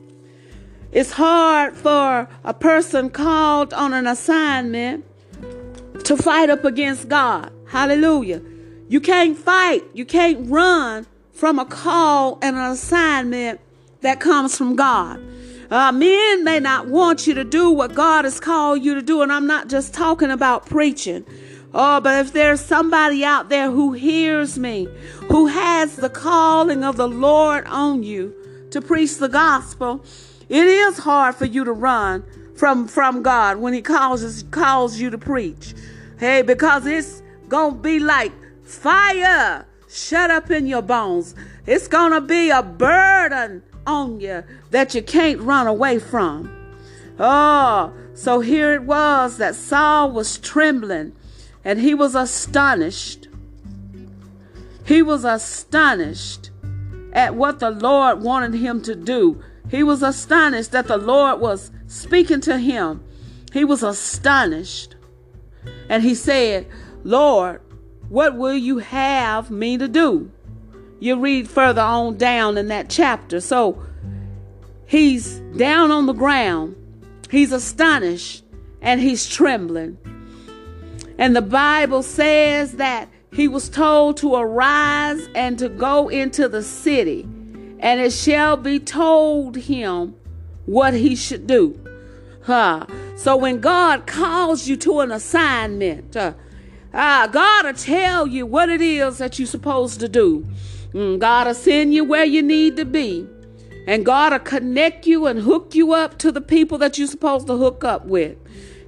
It's 0.92 1.12
hard 1.12 1.75
for 1.75 2.27
a 2.44 2.53
person 2.53 3.12
called 3.12 3.74
on 3.74 3.94
an 3.94 4.08
assignment 4.08 5.06
to 6.05 6.17
fight 6.17 6.50
up 6.50 6.65
against 6.65 7.07
God. 7.07 7.51
Hallelujah. 7.67 8.41
You 8.89 9.00
can't 9.00 9.38
fight, 9.38 9.83
you 9.93 10.05
can't 10.05 10.50
run 10.50 11.07
from 11.31 11.60
a 11.60 11.65
call 11.65 12.38
and 12.41 12.55
an 12.55 12.72
assignment 12.72 13.60
that 14.01 14.19
comes 14.19 14.57
from 14.57 14.75
God. 14.75 15.22
Uh, 15.72 15.91
men 15.91 16.43
may 16.43 16.60
not 16.60 16.88
want 16.88 17.25
you 17.25 17.33
to 17.33 17.43
do 17.43 17.72
what 17.72 17.95
God 17.95 18.25
has 18.25 18.39
called 18.39 18.83
you 18.83 18.93
to 18.93 19.01
do, 19.01 19.22
and 19.22 19.31
I'm 19.31 19.48
not 19.48 19.69
just 19.69 19.93
talking 19.93 20.29
about 20.29 20.67
preaching. 20.67 21.25
Oh, 21.74 22.00
but 22.00 22.24
if 22.24 22.33
there's 22.33 22.62
somebody 22.62 23.25
out 23.25 23.50
there 23.50 23.72
who 23.72 23.93
hears 23.93 24.60
me, 24.60 24.88
who 25.29 25.48
has 25.48 25.95
the 25.95 26.10
calling 26.10 26.83
of 26.83 26.98
the 26.98 27.07
Lord 27.07 27.65
on 27.65 28.03
you 28.03 28.36
to 28.69 28.79
preach 28.79 29.17
the 29.17 29.29
gospel, 29.29 30.03
it 30.50 30.67
is 30.67 31.00
hard 31.00 31.33
for 31.33 31.45
you 31.45 31.63
to 31.63 31.72
run 31.72 32.24
from 32.55 32.88
from 32.88 33.24
God 33.24 33.57
when 33.57 33.74
He 33.74 33.81
calls 33.81 34.43
calls 34.51 35.00
you 35.00 35.10
to 35.10 35.17
preach. 35.17 35.74
Hey, 36.20 36.41
because 36.41 36.86
it's 36.86 37.22
gonna 37.48 37.75
be 37.75 38.00
like 38.00 38.32
fire 38.63 39.65
shut 39.89 40.32
up 40.32 40.50
in 40.50 40.65
your 40.65 40.82
bones. 40.82 41.36
It's 41.65 41.88
gonna 41.88 42.22
be 42.22 42.50
a 42.50 42.63
burden 42.63 43.63
on 43.86 44.20
you 44.20 44.43
that 44.72 44.96
you 44.96 45.03
can't 45.03 45.39
run 45.41 45.67
away 45.67 46.00
from. 46.00 46.50
Oh, 47.20 47.93
so 48.13 48.39
here 48.39 48.74
it 48.74 48.84
was 48.84 49.38
that 49.38 49.55
Saul 49.55 50.12
was 50.12 50.38
trembling 50.38 51.13
and 51.63 51.79
he 51.79 51.93
was 51.93 52.15
astonished. 52.15 53.27
He 54.86 55.01
was 55.01 55.24
astonished 55.24 56.50
at 57.13 57.36
what 57.36 57.60
the 57.60 57.72
Lord 57.72 58.22
wanted 58.22 58.55
him 58.55 58.82
to 58.84 58.96
do. 58.96 59.41
He 59.70 59.84
was 59.84 60.03
astonished 60.03 60.72
that 60.72 60.88
the 60.88 60.98
Lord 60.98 61.39
was 61.39 61.72
speaking 61.88 62.41
to 62.41 62.58
him. 62.58 63.03
He 63.53 63.63
was 63.63 63.84
astonished. 63.84 64.92
And 65.89 66.03
he 66.03 66.15
said, 66.15 66.67
Lord, 67.03 67.61
what 68.09 68.35
will 68.35 68.55
you 68.55 68.77
have 68.79 69.51
me 69.51 69.77
to 69.77 69.87
do? 69.87 70.31
You 70.99 71.19
read 71.19 71.49
further 71.49 71.81
on 71.81 72.17
down 72.17 72.57
in 72.57 72.67
that 72.69 72.89
chapter. 72.89 73.41
So 73.41 73.83
he's 74.85 75.39
down 75.57 75.91
on 75.91 76.05
the 76.05 76.13
ground, 76.13 76.75
he's 77.29 77.51
astonished, 77.51 78.43
and 78.81 79.01
he's 79.01 79.27
trembling. 79.27 79.97
And 81.17 81.35
the 81.35 81.41
Bible 81.41 82.03
says 82.03 82.73
that 82.73 83.09
he 83.31 83.47
was 83.47 83.69
told 83.69 84.17
to 84.17 84.35
arise 84.35 85.27
and 85.35 85.57
to 85.59 85.69
go 85.69 86.09
into 86.09 86.47
the 86.47 86.63
city, 86.63 87.23
and 87.79 87.99
it 87.99 88.13
shall 88.13 88.57
be 88.57 88.79
told 88.79 89.55
him 89.55 90.15
what 90.65 90.93
he 90.93 91.15
should 91.15 91.47
do. 91.47 91.79
Huh. 92.43 92.85
So 93.15 93.38
when 93.38 93.59
God 93.59 94.05
calls 94.05 94.67
you 94.67 94.75
to 94.77 95.00
an 95.00 95.12
assignment, 95.12 96.15
uh, 96.15 96.33
uh, 96.93 97.27
God 97.27 97.65
will 97.65 97.73
tell 97.73 98.27
you 98.27 98.45
what 98.45 98.69
it 98.69 98.81
is 98.81 99.17
that 99.17 99.39
you're 99.39 99.47
supposed 99.47 100.00
to 100.01 100.09
do. 100.09 100.45
Mm, 100.93 101.19
God 101.19 101.47
will 101.47 101.53
send 101.53 101.93
you 101.93 102.03
where 102.03 102.25
you 102.25 102.43
need 102.43 102.75
to 102.77 102.85
be. 102.85 103.27
And 103.88 104.05
God 104.05 104.31
will 104.31 104.39
connect 104.39 105.07
you 105.07 105.25
and 105.25 105.39
hook 105.39 105.73
you 105.73 105.93
up 105.93 106.17
to 106.19 106.31
the 106.31 106.41
people 106.41 106.77
that 106.79 106.97
you're 106.97 107.07
supposed 107.07 107.47
to 107.47 107.57
hook 107.57 107.83
up 107.83 108.05
with. 108.05 108.38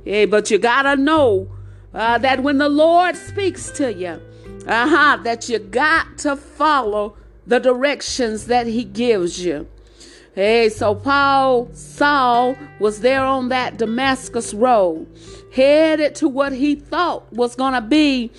Yeah, 0.05 0.25
but 0.25 0.51
you 0.51 0.57
got 0.57 0.83
to 0.83 0.95
know 0.95 1.49
uh, 1.93 2.17
that 2.19 2.43
when 2.43 2.57
the 2.57 2.69
Lord 2.69 3.15
speaks 3.15 3.71
to 3.71 3.93
you, 3.93 4.21
uh-huh, 4.67 5.19
that 5.23 5.49
you 5.49 5.59
got 5.59 6.17
to 6.19 6.35
follow 6.35 7.17
the 7.47 7.59
directions 7.59 8.47
that 8.47 8.67
he 8.67 8.83
gives 8.83 9.43
you. 9.43 9.67
Hey, 10.35 10.67
so 10.67 10.93
Paul, 10.93 11.69
Saul 11.71 12.57
was 12.77 12.99
there 12.99 13.23
on 13.23 13.47
that 13.49 13.77
Damascus 13.77 14.53
road, 14.53 15.07
headed 15.53 16.13
to 16.15 16.27
what 16.27 16.51
he 16.51 16.75
thought 16.75 17.31
was 17.31 17.55
going 17.55 17.71
to 17.71 17.79
be 17.79 18.33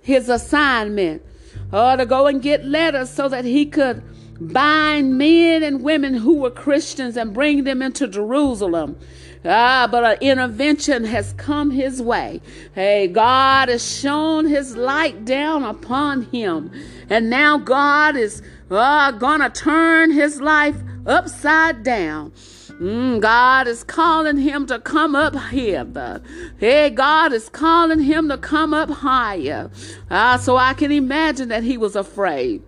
his 0.00 0.30
assignment, 0.30 1.22
uh, 1.70 1.96
to 1.96 2.06
go 2.06 2.26
and 2.26 2.40
get 2.40 2.64
letters 2.64 3.10
so 3.10 3.28
that 3.28 3.44
he 3.44 3.66
could 3.66 4.02
bind 4.40 5.18
men 5.18 5.62
and 5.62 5.82
women 5.82 6.14
who 6.14 6.38
were 6.38 6.50
Christians 6.50 7.18
and 7.18 7.34
bring 7.34 7.64
them 7.64 7.82
into 7.82 8.08
Jerusalem. 8.08 8.98
Ah, 9.44 9.86
but 9.90 10.04
an 10.04 10.16
intervention 10.22 11.04
has 11.04 11.34
come 11.34 11.70
his 11.70 12.00
way. 12.00 12.40
Hey, 12.74 13.08
God 13.08 13.68
has 13.68 13.86
shown 13.86 14.46
his 14.46 14.74
light 14.74 15.26
down 15.26 15.64
upon 15.64 16.22
him. 16.22 16.70
And 17.10 17.28
now 17.28 17.58
God 17.58 18.16
is 18.16 18.40
uh, 18.70 19.10
gonna 19.10 19.50
turn 19.50 20.12
his 20.12 20.40
life 20.40 20.76
upside 21.06 21.82
down. 21.82 22.32
Mm, 22.80 23.20
God 23.20 23.68
is 23.68 23.84
calling 23.84 24.38
him 24.38 24.66
to 24.66 24.78
come 24.78 25.14
up 25.14 25.34
hither. 25.34 26.22
Hey, 26.58 26.90
God 26.90 27.32
is 27.32 27.48
calling 27.48 28.00
him 28.00 28.28
to 28.28 28.38
come 28.38 28.74
up 28.74 28.90
higher. 28.90 29.70
Ah, 30.10 30.36
so 30.36 30.56
I 30.56 30.74
can 30.74 30.90
imagine 30.90 31.48
that 31.48 31.62
he 31.62 31.76
was 31.76 31.94
afraid. 31.94 32.62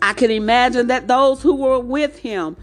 I 0.00 0.12
can 0.12 0.30
imagine 0.30 0.86
that 0.88 1.08
those 1.08 1.42
who 1.42 1.54
were 1.56 1.80
with 1.80 2.18
him, 2.18 2.56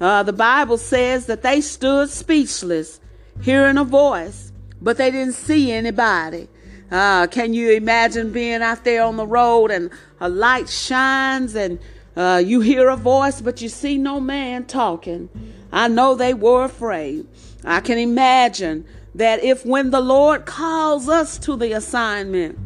uh, 0.00 0.22
the 0.22 0.32
Bible 0.32 0.78
says 0.78 1.26
that 1.26 1.42
they 1.42 1.60
stood 1.60 2.10
speechless, 2.10 3.00
hearing 3.42 3.78
a 3.78 3.84
voice, 3.84 4.52
but 4.80 4.96
they 4.96 5.10
didn't 5.10 5.34
see 5.34 5.72
anybody. 5.72 6.48
Uh, 6.90 7.26
can 7.26 7.54
you 7.54 7.72
imagine 7.72 8.30
being 8.30 8.62
out 8.62 8.84
there 8.84 9.02
on 9.02 9.16
the 9.16 9.26
road 9.26 9.70
and 9.70 9.90
a 10.20 10.28
light 10.28 10.68
shines 10.68 11.54
and 11.54 11.78
uh, 12.16 12.42
you 12.44 12.60
hear 12.60 12.88
a 12.88 12.96
voice, 12.96 13.40
but 13.40 13.60
you 13.60 13.68
see 13.68 13.98
no 13.98 14.20
man 14.20 14.64
talking? 14.64 15.28
I 15.72 15.88
know 15.88 16.14
they 16.14 16.34
were 16.34 16.64
afraid. 16.64 17.26
I 17.64 17.80
can 17.80 17.98
imagine 17.98 18.84
that 19.14 19.42
if 19.42 19.64
when 19.64 19.90
the 19.90 20.00
Lord 20.00 20.46
calls 20.46 21.08
us 21.08 21.38
to 21.38 21.56
the 21.56 21.72
assignment, 21.72 22.58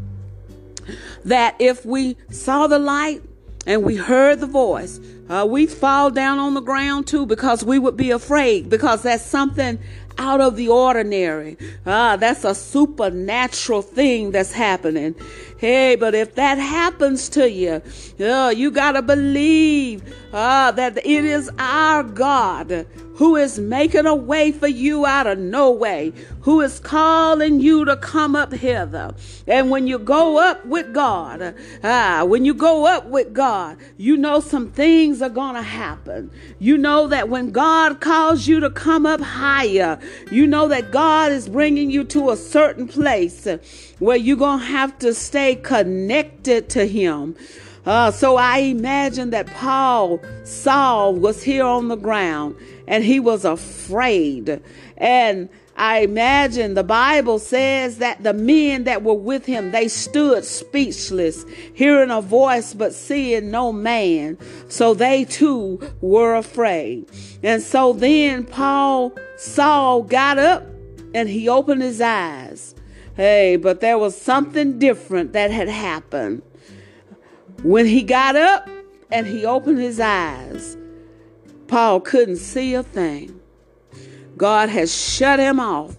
that 1.25 1.57
if 1.59 1.85
we 1.85 2.17
saw 2.31 2.67
the 2.67 2.79
light 2.79 3.23
and 3.67 3.83
we 3.83 3.97
heard 3.97 4.41
the 4.41 4.47
voice, 4.47 5.01
uh, 5.29 5.47
we'd 5.49 5.71
fall 5.71 6.11
down 6.11 6.39
on 6.39 6.55
the 6.55 6.61
ground 6.61 7.07
too 7.07 7.27
because 7.27 7.63
we 7.63 7.79
would 7.79 7.97
be 7.97 8.11
afraid 8.11 8.71
because 8.71 9.03
that's 9.03 9.23
something 9.25 9.79
out 10.19 10.41
of 10.41 10.57
the 10.57 10.69
ordinary. 10.69 11.57
Ah, 11.87 12.17
that's 12.17 12.45
a 12.45 12.55
supernatural 12.55 13.83
thing 13.83 14.33
that's 14.33 14.53
happening. 14.53 15.15
Hey, 15.59 15.97
but 15.97 16.15
if 16.15 16.35
that 16.35 16.59
happens 16.59 17.29
to 17.31 17.51
you, 17.51 17.83
you 18.19 18.71
gotta 18.71 19.03
believe 19.03 20.03
ah, 20.33 20.73
that 20.75 20.99
it 20.99 21.25
is 21.25 21.51
our 21.59 22.03
God 22.03 22.87
who 23.19 23.35
is 23.35 23.59
making 23.59 24.07
a 24.07 24.15
way 24.15 24.53
for 24.53 24.69
you 24.69 25.05
out 25.05 25.27
of 25.27 25.37
no 25.37 25.73
way, 25.73 26.13
who 26.43 26.61
is 26.61 26.79
calling 26.79 27.59
you 27.59 27.85
to 27.85 27.97
come 27.97 28.37
up 28.37 28.53
hither. 28.53 29.13
And 29.49 29.71
when 29.71 29.89
you 29.89 29.99
go 29.99 30.39
up 30.39 30.65
with 30.65 30.95
God, 30.95 31.53
ah, 31.83 32.23
when 32.25 32.45
you 32.45 32.55
go 32.55 32.87
up 32.87 33.07
with 33.07 33.33
God, 33.33 33.77
you 33.97 34.17
know 34.17 34.39
some 34.39 34.71
things 34.71 35.21
are 35.21 35.29
going 35.29 35.57
to 35.57 35.63
happen. 35.63 36.31
You 36.61 36.79
know 36.79 37.09
that 37.09 37.29
when 37.29 37.51
God 37.51 38.01
calls 38.01 38.47
you 38.47 38.61
to 38.61 38.71
come 38.71 39.05
up 39.05 39.21
higher, 39.21 39.99
you 40.31 40.47
know 40.47 40.69
that 40.69 40.93
God 40.93 41.33
is 41.33 41.49
bringing 41.49 41.91
you 41.91 42.05
to 42.05 42.31
a 42.31 42.37
certain 42.37 42.87
place 42.87 43.49
where 43.99 44.17
you're 44.17 44.37
going 44.37 44.61
to 44.61 44.67
have 44.67 44.97
to 45.01 45.13
stay 45.13 45.57
connected 45.57 46.69
to 46.69 46.87
Him. 46.87 47.35
Uh, 47.85 48.11
so 48.11 48.37
I 48.37 48.59
imagine 48.59 49.31
that 49.31 49.47
Paul, 49.47 50.21
Saul, 50.45 51.15
was 51.15 51.43
here 51.43 51.65
on 51.65 51.89
the 51.89 51.97
ground 51.97 52.55
and 52.89 53.05
he 53.05 53.21
was 53.21 53.45
afraid. 53.45 54.61
And 54.97 55.49
I 55.77 56.01
imagine 56.01 56.75
the 56.75 56.83
Bible 56.83 57.39
says 57.39 57.99
that 57.99 58.25
the 58.25 58.33
men 58.33 58.85
that 58.85 59.05
were 59.05 59.15
with 59.15 59.47
him, 59.47 59.71
they 59.71 59.87
stood 59.87 60.45
speechless, 60.45 61.45
hearing 61.75 62.11
a 62.11 62.21
voice 62.21 62.75
but 62.75 62.95
seeing 62.95 63.53
no 63.53 63.73
man. 63.73 64.39
So 64.69 64.95
they 64.95 65.25
too 65.25 65.81
were 66.01 66.35
afraid. 66.35 67.09
And 67.43 67.63
so 67.63 67.93
then 67.93 68.45
Paul, 68.45 69.13
Saul 69.37 70.03
got 70.03 70.39
up 70.39 70.67
and 71.15 71.29
he 71.29 71.49
opened 71.49 71.83
his 71.83 72.01
eyes. 72.01 72.75
Hey, 73.15 73.57
but 73.57 73.81
there 73.81 73.99
was 73.99 74.21
something 74.21 74.79
different 74.79 75.35
that 75.35 75.51
had 75.51 75.69
happened. 75.69 76.43
When 77.63 77.87
he 77.87 78.03
got 78.03 78.35
up 78.35 78.69
and 79.11 79.27
he 79.27 79.45
opened 79.45 79.79
his 79.79 80.01
eyes, 80.01 80.77
Paul 81.69 82.01
couldn't 82.01 82.37
see 82.37 82.75
a 82.75 82.83
thing. 82.83 83.41
God 84.37 84.69
has 84.71 84.95
shut 84.95 85.39
him 85.39 85.61
off 85.61 85.97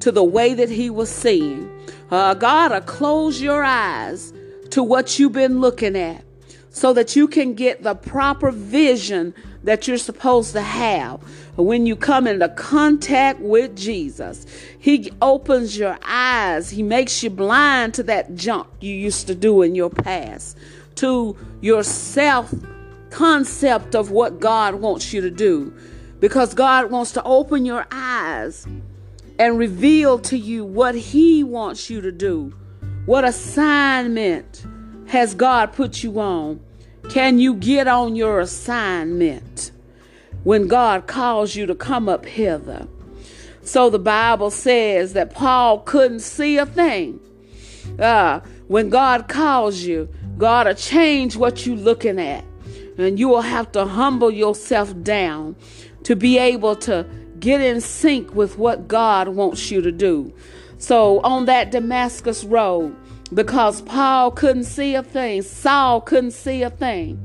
to 0.00 0.10
the 0.10 0.24
way 0.24 0.54
that 0.54 0.68
he 0.68 0.90
was 0.90 1.08
seeing. 1.08 1.70
Uh, 2.10 2.34
God 2.34 2.72
will 2.72 2.80
close 2.80 3.40
your 3.40 3.62
eyes 3.62 4.32
to 4.70 4.82
what 4.82 5.18
you've 5.18 5.32
been 5.32 5.60
looking 5.60 5.96
at 5.96 6.24
so 6.70 6.92
that 6.94 7.14
you 7.14 7.28
can 7.28 7.54
get 7.54 7.82
the 7.82 7.94
proper 7.94 8.50
vision 8.50 9.34
that 9.62 9.86
you're 9.86 9.98
supposed 9.98 10.52
to 10.52 10.60
have 10.60 11.20
when 11.56 11.86
you 11.86 11.94
come 11.94 12.26
into 12.26 12.48
contact 12.48 13.38
with 13.40 13.76
Jesus. 13.76 14.46
He 14.78 15.12
opens 15.20 15.78
your 15.78 15.98
eyes, 16.02 16.70
He 16.70 16.82
makes 16.82 17.22
you 17.22 17.30
blind 17.30 17.94
to 17.94 18.02
that 18.04 18.34
junk 18.34 18.68
you 18.80 18.94
used 18.94 19.26
to 19.28 19.34
do 19.34 19.62
in 19.62 19.74
your 19.74 19.90
past 19.90 20.58
to 20.96 21.36
your 21.60 21.82
self 21.82 22.52
concept 23.12 23.94
of 23.94 24.10
what 24.10 24.40
God 24.40 24.76
wants 24.76 25.12
you 25.12 25.20
to 25.20 25.30
do. 25.30 25.72
Because 26.18 26.54
God 26.54 26.90
wants 26.90 27.12
to 27.12 27.22
open 27.24 27.64
your 27.64 27.86
eyes 27.90 28.66
and 29.38 29.58
reveal 29.58 30.18
to 30.20 30.38
you 30.38 30.64
what 30.64 30.94
He 30.94 31.44
wants 31.44 31.90
you 31.90 32.00
to 32.00 32.12
do. 32.12 32.54
What 33.06 33.24
assignment 33.24 34.64
has 35.08 35.34
God 35.34 35.72
put 35.72 36.02
you 36.02 36.20
on? 36.20 36.60
Can 37.10 37.38
you 37.38 37.54
get 37.54 37.88
on 37.88 38.14
your 38.14 38.40
assignment 38.40 39.72
when 40.44 40.68
God 40.68 41.06
calls 41.06 41.56
you 41.56 41.66
to 41.66 41.74
come 41.74 42.08
up 42.08 42.24
hither? 42.24 42.86
So 43.64 43.90
the 43.90 43.98
Bible 43.98 44.50
says 44.50 45.12
that 45.12 45.34
Paul 45.34 45.80
couldn't 45.80 46.20
see 46.20 46.56
a 46.56 46.66
thing. 46.66 47.20
Uh, 47.98 48.40
when 48.68 48.88
God 48.88 49.28
calls 49.28 49.80
you, 49.80 50.08
God 50.38 50.66
will 50.66 50.74
change 50.74 51.36
what 51.36 51.66
you're 51.66 51.76
looking 51.76 52.20
at. 52.20 52.44
And 53.02 53.18
you 53.18 53.28
will 53.28 53.42
have 53.42 53.72
to 53.72 53.84
humble 53.84 54.30
yourself 54.30 54.94
down 55.02 55.56
to 56.04 56.16
be 56.16 56.38
able 56.38 56.76
to 56.76 57.06
get 57.38 57.60
in 57.60 57.80
sync 57.80 58.34
with 58.34 58.58
what 58.58 58.88
God 58.88 59.28
wants 59.28 59.70
you 59.70 59.82
to 59.82 59.92
do. 59.92 60.32
So 60.78 61.20
on 61.20 61.46
that 61.46 61.70
Damascus 61.70 62.44
road, 62.44 62.96
because 63.32 63.82
Paul 63.82 64.30
couldn't 64.30 64.64
see 64.64 64.94
a 64.94 65.02
thing, 65.02 65.42
Saul 65.42 66.00
couldn't 66.00 66.32
see 66.32 66.62
a 66.62 66.70
thing. 66.70 67.20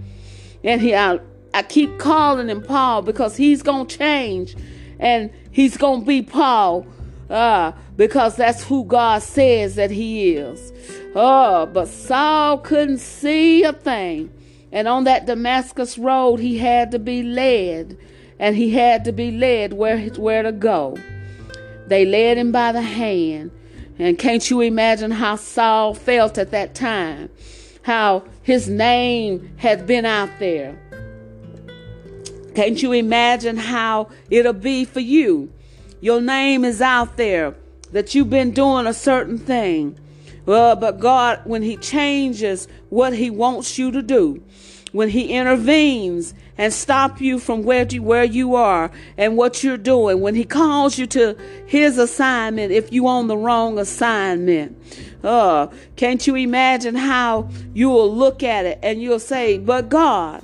And 0.63 0.81
he 0.81 0.95
I, 0.95 1.19
I 1.53 1.63
keep 1.63 1.97
calling 1.99 2.49
him 2.49 2.61
Paul 2.61 3.01
because 3.01 3.37
he's 3.37 3.61
gonna 3.61 3.85
change 3.85 4.55
and 4.99 5.31
he's 5.51 5.77
gonna 5.77 6.03
be 6.03 6.21
Paul. 6.21 6.85
Uh, 7.29 7.73
because 7.97 8.37
that's 8.37 8.63
who 8.63 8.85
God 8.85 9.21
says 9.21 9.75
that 9.75 9.91
he 9.91 10.35
is. 10.35 10.71
Oh, 11.13 11.65
but 11.65 11.89
Saul 11.89 12.59
couldn't 12.59 12.99
see 12.99 13.63
a 13.63 13.73
thing. 13.73 14.31
And 14.71 14.87
on 14.87 15.05
that 15.05 15.25
Damascus 15.25 15.97
road, 15.97 16.39
he 16.39 16.57
had 16.57 16.91
to 16.91 16.99
be 16.99 17.23
led. 17.23 17.97
And 18.39 18.55
he 18.55 18.71
had 18.71 19.05
to 19.05 19.11
be 19.11 19.31
led 19.31 19.73
where, 19.73 19.99
where 20.09 20.43
to 20.43 20.51
go. 20.51 20.97
They 21.87 22.05
led 22.05 22.37
him 22.37 22.51
by 22.51 22.71
the 22.71 22.81
hand. 22.81 23.51
And 23.99 24.19
can't 24.19 24.47
you 24.49 24.61
imagine 24.61 25.11
how 25.11 25.37
Saul 25.37 25.93
felt 25.93 26.37
at 26.37 26.51
that 26.51 26.75
time? 26.75 27.29
How 27.81 28.23
his 28.43 28.69
name 28.69 29.53
had 29.57 29.87
been 29.87 30.05
out 30.05 30.29
there. 30.39 30.77
Can't 32.53 32.81
you 32.81 32.91
imagine 32.91 33.57
how 33.57 34.09
it'll 34.29 34.53
be 34.53 34.85
for 34.85 34.99
you? 34.99 35.51
Your 36.01 36.21
name 36.21 36.63
is 36.63 36.81
out 36.81 37.17
there 37.17 37.55
that 37.91 38.13
you've 38.13 38.29
been 38.29 38.51
doing 38.51 38.85
a 38.85 38.93
certain 38.93 39.37
thing. 39.37 39.97
Well, 40.47 40.77
but 40.77 41.01
God, 41.01 41.41
when 41.43 41.61
He 41.61 41.75
changes 41.75 42.69
what 42.89 43.13
He 43.13 43.29
wants 43.29 43.77
you 43.77 43.91
to 43.91 44.01
do, 44.01 44.41
when 44.93 45.09
He 45.09 45.33
intervenes 45.33 46.33
and 46.57 46.71
stop 46.71 47.19
you 47.19 47.37
from 47.37 47.63
where 47.63 47.85
you, 47.85 48.01
where 48.01 48.23
you 48.23 48.55
are 48.55 48.89
and 49.17 49.35
what 49.35 49.61
you're 49.61 49.75
doing, 49.75 50.21
when 50.21 50.35
He 50.35 50.45
calls 50.45 50.97
you 50.97 51.05
to 51.07 51.37
His 51.67 51.97
assignment, 51.97 52.71
if 52.71 52.93
you're 52.93 53.09
on 53.09 53.27
the 53.27 53.35
wrong 53.35 53.77
assignment, 53.77 54.77
uh, 55.21 55.67
can't 55.97 56.25
you 56.25 56.35
imagine 56.35 56.95
how 56.95 57.49
you 57.73 57.89
will 57.89 58.15
look 58.15 58.41
at 58.41 58.65
it 58.65 58.79
and 58.81 59.01
you'll 59.01 59.19
say, 59.19 59.57
"But 59.57 59.89
God, 59.89 60.43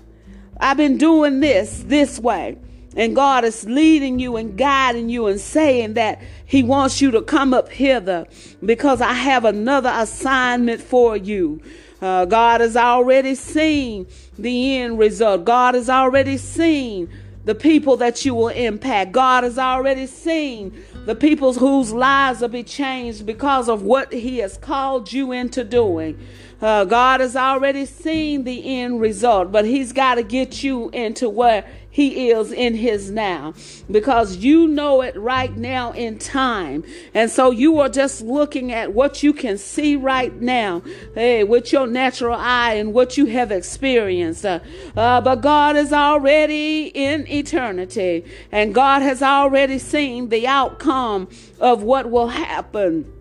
I've 0.57 0.75
been 0.75 0.97
doing 0.97 1.39
this 1.39 1.81
this 1.87 2.19
way." 2.19 2.57
And 2.95 3.15
God 3.15 3.43
is 3.43 3.65
leading 3.65 4.19
you 4.19 4.35
and 4.35 4.57
guiding 4.57 5.09
you 5.09 5.27
and 5.27 5.39
saying 5.39 5.95
that 5.95 6.21
He 6.53 6.61
wants 6.61 7.01
you 7.01 7.09
to 7.09 7.23
come 7.23 7.51
up 7.51 7.69
hither 7.69 8.27
because 8.63 9.01
I 9.01 9.13
have 9.13 9.43
another 9.43 9.91
assignment 9.91 10.81
for 10.81 11.17
you. 11.17 11.59
Uh, 11.99 12.25
God 12.25 12.61
has 12.61 12.77
already 12.77 13.33
seen 13.33 14.05
the 14.37 14.77
end 14.77 14.99
result. 14.99 15.45
God 15.45 15.73
has 15.73 15.89
already 15.89 16.37
seen 16.37 17.09
the 17.43 17.55
people 17.55 17.97
that 17.97 18.23
you 18.23 18.35
will 18.35 18.49
impact. 18.49 19.13
God 19.13 19.43
has 19.43 19.57
already 19.57 20.05
seen 20.05 20.79
the 21.07 21.15
people 21.15 21.53
whose 21.53 21.91
lives 21.91 22.41
will 22.41 22.49
be 22.49 22.61
changed 22.61 23.25
because 23.25 23.67
of 23.67 23.81
what 23.81 24.13
He 24.13 24.37
has 24.37 24.55
called 24.55 25.11
you 25.11 25.31
into 25.31 25.63
doing. 25.63 26.19
Uh, 26.61 26.85
God 26.85 27.19
has 27.19 27.35
already 27.35 27.87
seen 27.87 28.43
the 28.43 28.79
end 28.79 29.01
result, 29.01 29.51
but 29.51 29.65
He's 29.65 29.91
got 29.91 30.15
to 30.15 30.23
get 30.23 30.61
you 30.61 30.91
into 30.91 31.29
where 31.29 31.65
He 31.93 32.32
is 32.32 32.51
in 32.51 32.73
His 32.73 33.12
now 33.12 33.53
because 33.89 34.38
you 34.38 34.67
know 34.67 35.01
it 35.01 35.15
right 35.15 35.56
now 35.56 35.91
in 35.91 36.17
time. 36.17 36.84
And 37.13 37.29
so 37.29 37.51
you 37.51 37.79
are 37.82 37.88
just 37.88 38.21
looking 38.21 38.71
at 38.71 38.93
what 38.93 39.21
you 39.21 39.32
can 39.32 39.60
see 39.60 39.95
right 39.95 40.34
now 40.41 40.82
hey, 41.13 41.43
with 41.43 41.71
your 41.71 41.86
natural 41.86 42.36
eye 42.36 42.73
and 42.73 42.95
what 42.95 43.15
you 43.15 43.27
have 43.27 43.51
experienced. 43.51 44.43
Uh, 44.43 44.62
uh, 44.97 45.21
but 45.21 45.41
God 45.41 45.75
is 45.75 45.93
already 45.93 46.88
in 46.88 47.27
eternity, 47.27 48.25
and 48.51 48.73
God 48.73 49.03
has 49.03 49.21
already 49.21 49.77
seen 49.77 50.29
the 50.29 50.47
outcome 50.47 51.27
of 51.60 51.84
what 51.84 52.10
will 52.10 52.29
happen 52.29 53.13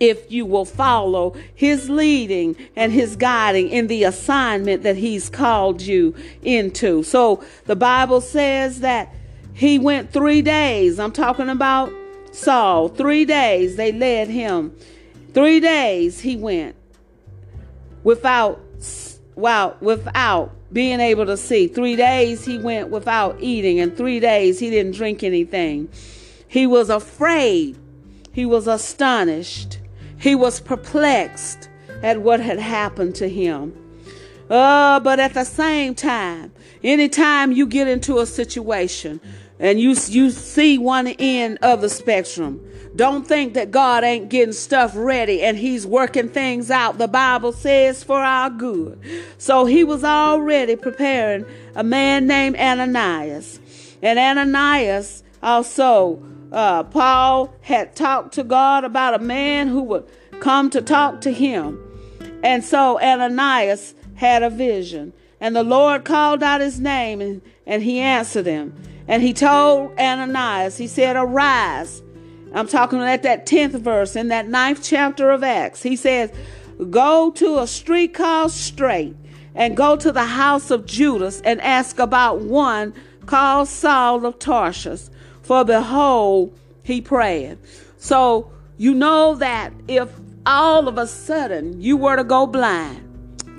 if 0.00 0.30
you 0.30 0.46
will 0.46 0.64
follow 0.64 1.34
his 1.54 1.88
leading 1.88 2.56
and 2.76 2.92
his 2.92 3.16
guiding 3.16 3.68
in 3.68 3.86
the 3.86 4.04
assignment 4.04 4.82
that 4.82 4.96
he's 4.96 5.28
called 5.28 5.82
you 5.82 6.14
into. 6.42 7.02
So 7.02 7.44
the 7.66 7.76
Bible 7.76 8.20
says 8.20 8.80
that 8.80 9.14
he 9.52 9.78
went 9.78 10.12
three 10.12 10.42
days. 10.42 10.98
I'm 10.98 11.12
talking 11.12 11.48
about 11.48 11.92
Saul. 12.32 12.88
Three 12.88 13.24
days 13.24 13.76
they 13.76 13.92
led 13.92 14.28
him. 14.28 14.76
Three 15.32 15.60
days 15.60 16.20
he 16.20 16.36
went 16.36 16.76
without 18.02 18.60
wow, 19.34 19.76
without 19.80 20.52
being 20.72 21.00
able 21.00 21.26
to 21.26 21.36
see. 21.36 21.68
Three 21.68 21.96
days 21.96 22.44
he 22.44 22.58
went 22.58 22.90
without 22.90 23.36
eating, 23.40 23.80
and 23.80 23.96
three 23.96 24.20
days 24.20 24.58
he 24.58 24.70
didn't 24.70 24.92
drink 24.92 25.22
anything. 25.22 25.88
He 26.48 26.66
was 26.66 26.90
afraid. 26.90 27.78
He 28.32 28.46
was 28.46 28.66
astonished. 28.66 29.78
He 30.24 30.34
was 30.34 30.58
perplexed 30.58 31.68
at 32.02 32.22
what 32.22 32.40
had 32.40 32.58
happened 32.58 33.14
to 33.16 33.28
him. 33.28 33.76
Uh, 34.48 34.98
but 35.00 35.20
at 35.20 35.34
the 35.34 35.44
same 35.44 35.94
time, 35.94 36.50
anytime 36.82 37.52
you 37.52 37.66
get 37.66 37.88
into 37.88 38.18
a 38.18 38.24
situation 38.24 39.20
and 39.58 39.78
you, 39.78 39.90
you 40.08 40.30
see 40.30 40.78
one 40.78 41.08
end 41.08 41.58
of 41.60 41.82
the 41.82 41.90
spectrum, 41.90 42.66
don't 42.96 43.28
think 43.28 43.52
that 43.52 43.70
God 43.70 44.02
ain't 44.02 44.30
getting 44.30 44.54
stuff 44.54 44.92
ready 44.94 45.42
and 45.42 45.58
he's 45.58 45.86
working 45.86 46.30
things 46.30 46.70
out. 46.70 46.96
The 46.96 47.06
Bible 47.06 47.52
says 47.52 48.02
for 48.02 48.16
our 48.20 48.48
good. 48.48 48.98
So 49.36 49.66
he 49.66 49.84
was 49.84 50.04
already 50.04 50.74
preparing 50.74 51.44
a 51.74 51.84
man 51.84 52.26
named 52.26 52.56
Ananias. 52.56 53.60
And 54.00 54.18
Ananias 54.18 55.22
also 55.42 56.22
uh, 56.52 56.84
Paul 56.84 57.54
had 57.62 57.96
talked 57.96 58.34
to 58.34 58.44
God 58.44 58.84
about 58.84 59.14
a 59.14 59.18
man 59.18 59.68
who 59.68 59.82
would 59.82 60.06
come 60.40 60.70
to 60.70 60.80
talk 60.82 61.20
to 61.22 61.32
him. 61.32 61.80
And 62.42 62.64
so 62.64 63.00
Ananias 63.00 63.94
had 64.16 64.42
a 64.42 64.50
vision. 64.50 65.12
And 65.40 65.54
the 65.54 65.62
Lord 65.62 66.04
called 66.04 66.42
out 66.42 66.60
his 66.60 66.80
name 66.80 67.20
and, 67.20 67.42
and 67.66 67.82
he 67.82 67.98
answered 68.00 68.46
him. 68.46 68.74
And 69.06 69.22
he 69.22 69.32
told 69.32 69.98
Ananias, 69.98 70.78
he 70.78 70.86
said, 70.86 71.16
Arise. 71.16 72.02
I'm 72.54 72.68
talking 72.68 73.00
at 73.00 73.22
that 73.24 73.46
10th 73.46 73.72
verse 73.80 74.16
in 74.16 74.28
that 74.28 74.48
ninth 74.48 74.80
chapter 74.82 75.30
of 75.30 75.42
Acts. 75.42 75.82
He 75.82 75.96
says, 75.96 76.32
Go 76.90 77.30
to 77.32 77.58
a 77.58 77.66
street 77.66 78.14
called 78.14 78.52
Straight 78.52 79.16
and 79.54 79.76
go 79.76 79.96
to 79.96 80.12
the 80.12 80.24
house 80.24 80.70
of 80.70 80.86
Judas 80.86 81.40
and 81.42 81.60
ask 81.60 81.98
about 81.98 82.40
one 82.40 82.94
called 83.26 83.68
Saul 83.68 84.24
of 84.26 84.38
Tarsus 84.38 85.10
for 85.44 85.64
behold, 85.64 86.58
he 86.82 87.00
prayed. 87.00 87.58
So 87.96 88.50
you 88.76 88.94
know 88.94 89.36
that 89.36 89.72
if 89.86 90.10
all 90.44 90.88
of 90.88 90.98
a 90.98 91.06
sudden 91.06 91.80
you 91.80 91.96
were 91.96 92.16
to 92.16 92.24
go 92.24 92.46
blind, 92.46 93.00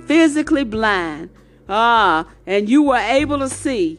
physically 0.06 0.64
blind, 0.64 1.30
ah, 1.68 2.28
and 2.46 2.68
you 2.68 2.82
were 2.82 2.96
able 2.96 3.38
to 3.38 3.48
see 3.48 3.98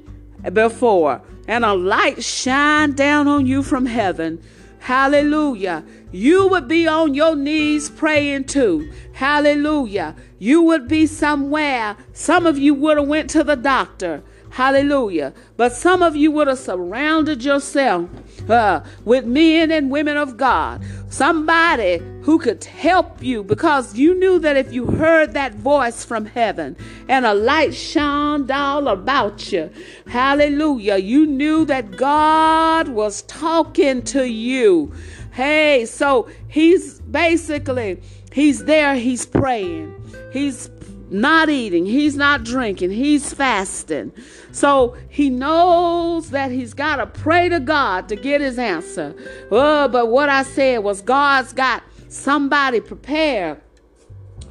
before, 0.53 1.21
and 1.47 1.65
a 1.65 1.73
light 1.73 2.23
shine 2.23 2.91
down 2.91 3.27
on 3.27 3.47
you 3.47 3.63
from 3.63 3.85
heaven, 3.85 4.41
hallelujah, 4.79 5.83
you 6.11 6.47
would 6.47 6.67
be 6.67 6.87
on 6.87 7.13
your 7.13 7.35
knees 7.35 7.89
praying 7.89 8.45
too. 8.45 8.91
Hallelujah. 9.13 10.15
You 10.39 10.61
would 10.61 10.87
be 10.87 11.07
somewhere. 11.07 11.97
Some 12.13 12.45
of 12.45 12.57
you 12.57 12.73
would 12.75 12.97
have 12.97 13.07
went 13.07 13.29
to 13.31 13.43
the 13.43 13.55
doctor. 13.55 14.23
Hallelujah. 14.57 15.35
But 15.55 15.73
some 15.73 16.01
of 16.01 16.15
you 16.15 16.31
would 16.31 16.47
have 16.47 16.57
surrounded 16.57 17.43
yourself 17.43 18.09
uh, 18.49 18.83
with 19.05 19.23
men 19.23 19.69
and 19.69 19.91
women 19.91 20.17
of 20.17 20.35
God. 20.35 20.83
Somebody 21.09 22.01
who 22.23 22.39
could 22.39 22.63
help 22.63 23.21
you 23.21 23.43
because 23.43 23.95
you 23.95 24.15
knew 24.15 24.39
that 24.39 24.57
if 24.57 24.73
you 24.73 24.87
heard 24.87 25.35
that 25.35 25.53
voice 25.53 26.03
from 26.03 26.25
heaven 26.25 26.75
and 27.07 27.23
a 27.23 27.35
light 27.35 27.75
shone 27.75 28.49
all 28.49 28.87
about 28.87 29.51
you, 29.51 29.69
hallelujah, 30.07 30.97
you 30.97 31.27
knew 31.27 31.63
that 31.65 31.95
God 31.95 32.87
was 32.87 33.21
talking 33.27 34.01
to 34.05 34.27
you. 34.27 34.91
Hey, 35.33 35.85
so 35.85 36.29
he's 36.47 36.99
basically, 37.01 38.01
he's 38.31 38.65
there, 38.65 38.95
he's 38.95 39.23
praying. 39.23 39.93
He's 40.33 40.71
not 41.09 41.49
eating, 41.49 41.85
he's 41.85 42.15
not 42.15 42.43
drinking, 42.43 42.91
he's 42.91 43.33
fasting. 43.33 44.11
So 44.51 44.97
he 45.09 45.29
knows 45.29 46.31
that 46.31 46.51
he's 46.51 46.73
got 46.73 46.97
to 46.97 47.07
pray 47.07 47.49
to 47.49 47.59
God 47.59 48.09
to 48.09 48.15
get 48.15 48.41
his 48.41 48.59
answer. 48.59 49.15
Oh, 49.51 49.87
but 49.87 50.07
what 50.07 50.29
I 50.29 50.43
said 50.43 50.79
was 50.79 51.01
God's 51.01 51.53
got 51.53 51.83
somebody 52.09 52.81
prepared 52.81 53.61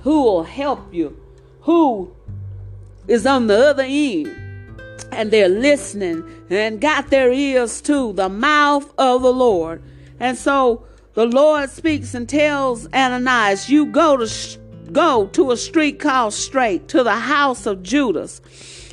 who 0.02 0.22
will 0.22 0.44
help 0.44 0.92
you, 0.94 1.20
who 1.62 2.14
is 3.08 3.26
on 3.26 3.46
the 3.46 3.70
other 3.70 3.84
end. 3.86 4.34
And 5.12 5.30
they're 5.30 5.48
listening 5.48 6.24
and 6.50 6.80
got 6.80 7.10
their 7.10 7.32
ears 7.32 7.80
to 7.82 8.12
the 8.12 8.28
mouth 8.28 8.92
of 8.98 9.22
the 9.22 9.32
Lord. 9.32 9.82
And 10.18 10.36
so 10.36 10.86
the 11.14 11.26
Lord 11.26 11.70
speaks 11.70 12.14
and 12.14 12.28
tells 12.28 12.86
Ananias, 12.92 13.68
You 13.68 13.86
go 13.86 14.16
to 14.16 14.26
Go 14.92 15.26
to 15.28 15.50
a 15.50 15.56
street 15.56 15.98
called 15.98 16.34
Straight 16.34 16.88
to 16.88 17.02
the 17.02 17.16
house 17.16 17.66
of 17.66 17.82
Judas 17.82 18.40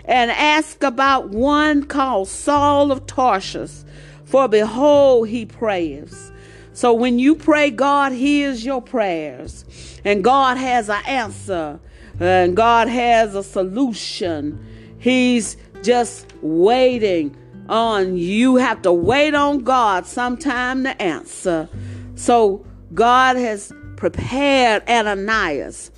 and 0.06 0.32
ask 0.32 0.84
about 0.84 1.30
one 1.30 1.84
called 1.84 2.28
Saul 2.28 2.92
of 2.92 3.06
Tarsus, 3.08 3.86
for 4.26 4.48
behold, 4.48 5.30
he 5.30 5.46
prays. 5.46 6.32
So 6.74 6.94
when 6.94 7.20
you 7.20 7.36
pray, 7.36 7.70
God 7.70 8.12
hears 8.12 8.66
your 8.66 8.82
prayers, 8.82 9.64
and 10.04 10.24
God 10.24 10.58
has 10.58 10.90
an 10.90 11.04
answer, 11.06 11.80
and 12.20 12.56
God 12.58 12.88
has 12.88 13.36
a 13.36 13.44
solution. 13.44 14.60
He's 15.00 15.56
just 15.84 16.34
waiting 16.42 17.38
on 17.70 18.18
you. 18.18 18.56
Have 18.56 18.82
to 18.82 18.92
wait 18.92 19.36
on 19.36 19.60
God 19.60 20.06
sometime 20.06 20.84
to 20.84 21.02
answer. 21.02 21.70
So 22.16 22.66
God 22.94 23.36
has 23.36 23.72
prepared 24.04 24.84
Ananias. 24.90 25.90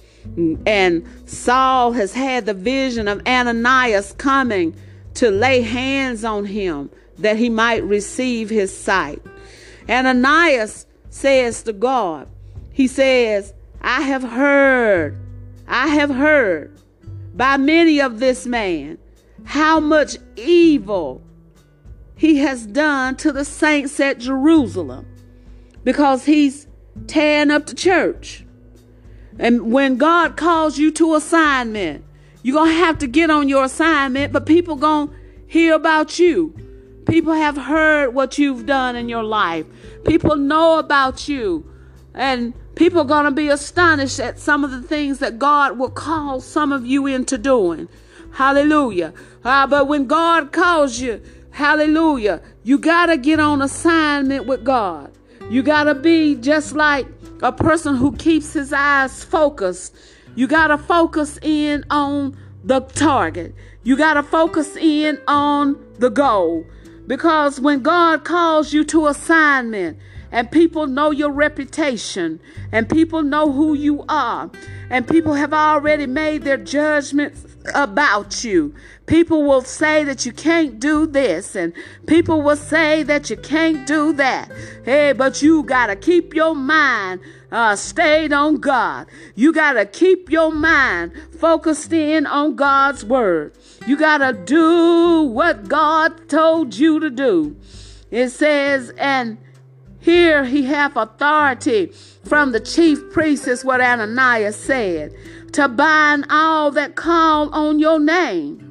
And 0.67 1.07
Saul 1.25 1.93
has 1.93 2.13
had 2.13 2.45
the 2.45 2.53
vision 2.53 3.07
of 3.07 3.19
Ananias 3.25 4.13
coming 4.19 4.75
to 5.15 5.31
lay 5.31 5.61
hands 5.61 6.23
on 6.23 6.45
him 6.45 6.91
that 7.17 7.37
he 7.37 7.49
might 7.49 7.83
receive 7.83 8.51
his 8.51 8.75
sight. 8.75 9.23
Ananias 9.89 10.85
says 11.09 11.63
to 11.63 11.73
God, 11.73 12.27
He 12.71 12.85
says, 12.85 13.55
I 13.81 14.01
have 14.01 14.21
heard, 14.21 15.17
I 15.67 15.87
have 15.87 16.11
heard 16.11 16.79
by 17.33 17.57
many 17.57 17.99
of 17.99 18.19
this 18.19 18.45
man 18.45 18.99
how 19.45 19.79
much 19.79 20.17
evil 20.35 21.23
he 22.15 22.37
has 22.37 22.67
done 22.67 23.15
to 23.15 23.31
the 23.31 23.45
saints 23.45 23.99
at 23.99 24.19
Jerusalem 24.19 25.07
because 25.83 26.25
he's 26.25 26.67
tearing 27.07 27.51
up 27.51 27.65
the 27.67 27.75
church. 27.75 28.43
And 29.37 29.71
when 29.71 29.97
God 29.97 30.37
calls 30.37 30.77
you 30.77 30.91
to 30.91 31.15
assignment, 31.15 32.05
you're 32.41 32.55
going 32.55 32.71
to 32.71 32.77
have 32.77 32.99
to 32.99 33.07
get 33.07 33.29
on 33.29 33.49
your 33.49 33.65
assignment, 33.65 34.31
but 34.31 34.45
people 34.45 34.75
going 34.75 35.09
to 35.09 35.15
hear 35.47 35.73
about 35.73 36.19
you. 36.19 36.53
People 37.07 37.33
have 37.33 37.57
heard 37.57 38.13
what 38.13 38.37
you've 38.37 38.65
done 38.65 38.95
in 38.95 39.09
your 39.09 39.23
life. 39.23 39.65
People 40.05 40.35
know 40.35 40.79
about 40.79 41.27
you. 41.27 41.69
And 42.13 42.53
people 42.75 43.01
are 43.01 43.05
going 43.05 43.25
to 43.25 43.31
be 43.31 43.49
astonished 43.49 44.19
at 44.19 44.39
some 44.39 44.63
of 44.63 44.71
the 44.71 44.81
things 44.81 45.19
that 45.19 45.37
God 45.37 45.77
will 45.77 45.89
call 45.89 46.39
some 46.39 46.71
of 46.71 46.85
you 46.85 47.05
into 47.07 47.37
doing. 47.37 47.89
Hallelujah. 48.33 49.13
Uh, 49.43 49.67
but 49.67 49.87
when 49.87 50.07
God 50.07 50.51
calls 50.51 50.99
you, 50.99 51.21
hallelujah, 51.51 52.41
you 52.63 52.77
got 52.77 53.07
to 53.07 53.17
get 53.17 53.39
on 53.39 53.61
assignment 53.61 54.45
with 54.45 54.63
God. 54.63 55.14
You 55.49 55.61
got 55.61 55.83
to 55.83 55.93
be 55.93 56.35
just 56.35 56.73
like 56.73 57.05
a 57.43 57.51
person 57.51 57.95
who 57.95 58.15
keeps 58.15 58.53
his 58.53 58.73
eyes 58.73 59.23
focused. 59.23 59.95
You 60.35 60.47
got 60.47 60.67
to 60.67 60.77
focus 60.77 61.37
in 61.41 61.85
on 61.91 62.35
the 62.63 62.79
target. 62.79 63.53
You 63.83 63.95
got 63.95 64.15
to 64.15 64.23
focus 64.23 64.75
in 64.75 65.21
on 65.27 65.77
the 65.99 66.09
goal. 66.09 66.65
Because 67.05 67.59
when 67.59 67.83
God 67.83 68.25
calls 68.25 68.73
you 68.73 68.83
to 68.85 69.05
assignment 69.05 69.99
and 70.31 70.49
people 70.49 70.87
know 70.87 71.11
your 71.11 71.31
reputation 71.31 72.39
and 72.71 72.89
people 72.89 73.21
know 73.21 73.51
who 73.51 73.75
you 73.75 74.03
are 74.09 74.49
and 74.89 75.07
people 75.07 75.35
have 75.35 75.53
already 75.53 76.07
made 76.07 76.41
their 76.41 76.57
judgments 76.57 77.54
about 77.73 78.43
you. 78.43 78.73
People 79.05 79.43
will 79.43 79.61
say 79.61 80.03
that 80.03 80.25
you 80.25 80.31
can't 80.31 80.79
do 80.79 81.05
this, 81.05 81.55
and 81.55 81.73
people 82.07 82.41
will 82.41 82.55
say 82.55 83.03
that 83.03 83.29
you 83.29 83.37
can't 83.37 83.87
do 83.87 84.13
that. 84.13 84.51
Hey, 84.83 85.13
but 85.13 85.41
you 85.41 85.63
got 85.63 85.87
to 85.87 85.95
keep 85.95 86.33
your 86.33 86.55
mind 86.55 87.21
uh, 87.51 87.75
stayed 87.75 88.33
on 88.33 88.57
God. 88.57 89.07
You 89.35 89.53
got 89.53 89.73
to 89.73 89.85
keep 89.85 90.29
your 90.29 90.51
mind 90.51 91.13
focused 91.39 91.93
in 91.93 92.25
on 92.25 92.55
God's 92.55 93.05
word. 93.05 93.55
You 93.87 93.97
got 93.97 94.17
to 94.17 94.33
do 94.33 95.23
what 95.23 95.67
God 95.67 96.27
told 96.27 96.75
you 96.75 96.99
to 96.99 97.09
do. 97.09 97.55
It 98.11 98.29
says, 98.29 98.91
and 98.97 99.37
here 99.99 100.45
he 100.45 100.63
hath 100.63 100.95
authority 100.95 101.91
from 102.23 102.51
the 102.51 102.59
chief 102.59 103.11
priest, 103.11 103.47
is 103.47 103.63
what 103.63 103.81
Ananias 103.81 104.55
said, 104.55 105.13
to 105.55 105.69
bind 105.69 106.25
all 106.29 106.69
that 106.71 106.95
call 106.95 107.49
on 107.55 107.79
your 107.79 107.97
name. 107.97 108.61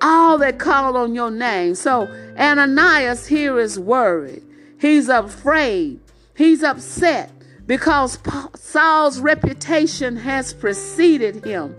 All 0.00 0.38
that 0.38 0.58
call 0.58 0.96
on 0.96 1.14
your 1.14 1.30
name. 1.30 1.74
So 1.74 2.08
Ananias 2.38 3.26
here 3.26 3.58
is 3.58 3.78
worried. 3.78 4.42
He's 4.80 5.10
afraid. 5.10 6.00
He's 6.34 6.62
upset 6.62 7.30
because 7.66 8.18
Saul's 8.54 9.20
reputation 9.20 10.16
has 10.16 10.54
preceded 10.54 11.44
him. 11.44 11.76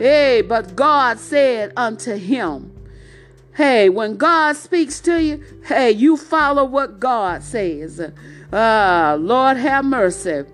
Hey, 0.00 0.42
but 0.42 0.74
God 0.74 1.20
said 1.20 1.72
unto 1.76 2.16
him, 2.16 2.74
Hey, 3.54 3.88
when 3.88 4.16
God 4.16 4.56
speaks 4.56 4.98
to 5.00 5.22
you, 5.22 5.44
hey, 5.64 5.92
you 5.92 6.16
follow 6.16 6.64
what 6.64 6.98
God 6.98 7.44
says. 7.44 8.00
Ah, 8.52 9.12
uh, 9.12 9.16
Lord 9.16 9.58
have 9.58 9.84
mercy. 9.84 10.44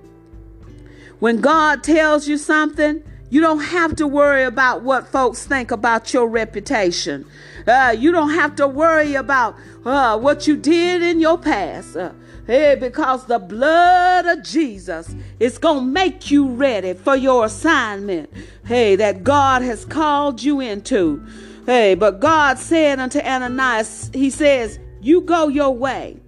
When 1.20 1.40
God 1.40 1.83
tells 1.83 2.29
you 2.29 2.37
something, 2.38 3.03
you 3.31 3.40
don't 3.40 3.61
have 3.61 3.96
to 3.96 4.07
worry 4.07 4.44
about 4.44 4.83
what 4.83 5.09
folks 5.09 5.46
think 5.46 5.70
about 5.70 6.12
your 6.12 6.29
reputation. 6.29 7.27
Uh, 7.66 7.94
you 7.98 8.12
don't 8.12 8.31
have 8.31 8.55
to 8.57 8.68
worry 8.68 9.14
about 9.14 9.57
uh, 9.85 10.18
what 10.18 10.46
you 10.46 10.57
did 10.57 11.03
in 11.03 11.20
your 11.20 11.38
past. 11.38 11.96
Uh, 11.96 12.12
hey, 12.46 12.77
because 12.79 13.27
the 13.27 13.38
blood 13.38 14.27
of 14.27 14.44
Jesus 14.44 15.16
is 15.40 15.59
going 15.59 15.79
to 15.79 15.85
make 15.85 16.31
you 16.31 16.48
ready 16.48 16.92
for 16.92 17.16
your 17.16 17.46
assignment. 17.46 18.31
Hey, 18.66 18.96
that 18.96 19.24
God 19.24 19.62
has 19.62 19.85
called 19.85 20.42
you 20.42 20.61
into. 20.61 21.27
Hey, 21.66 21.94
but 21.94 22.20
God 22.20 22.59
said 22.59 23.00
unto 23.00 23.18
Ananias, 23.18 24.11
He 24.12 24.31
says, 24.31 24.79
You 25.00 25.22
go 25.22 25.48
your 25.48 25.74
way. 25.74 26.20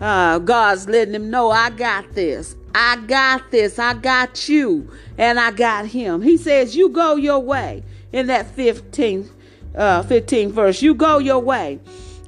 Uh, 0.00 0.38
God's 0.38 0.88
letting 0.88 1.14
him 1.14 1.30
know, 1.30 1.50
I 1.50 1.70
got 1.70 2.12
this. 2.12 2.56
I 2.74 2.96
got 3.06 3.50
this. 3.50 3.78
I 3.78 3.94
got 3.94 4.48
you. 4.48 4.90
And 5.18 5.38
I 5.38 5.50
got 5.50 5.86
him. 5.86 6.22
He 6.22 6.36
says, 6.36 6.76
You 6.76 6.88
go 6.88 7.16
your 7.16 7.40
way. 7.40 7.82
In 8.12 8.26
that 8.26 8.56
15th, 8.56 9.30
uh, 9.74 10.02
15th 10.02 10.50
verse, 10.50 10.82
you 10.82 10.94
go 10.94 11.18
your 11.18 11.38
way. 11.38 11.78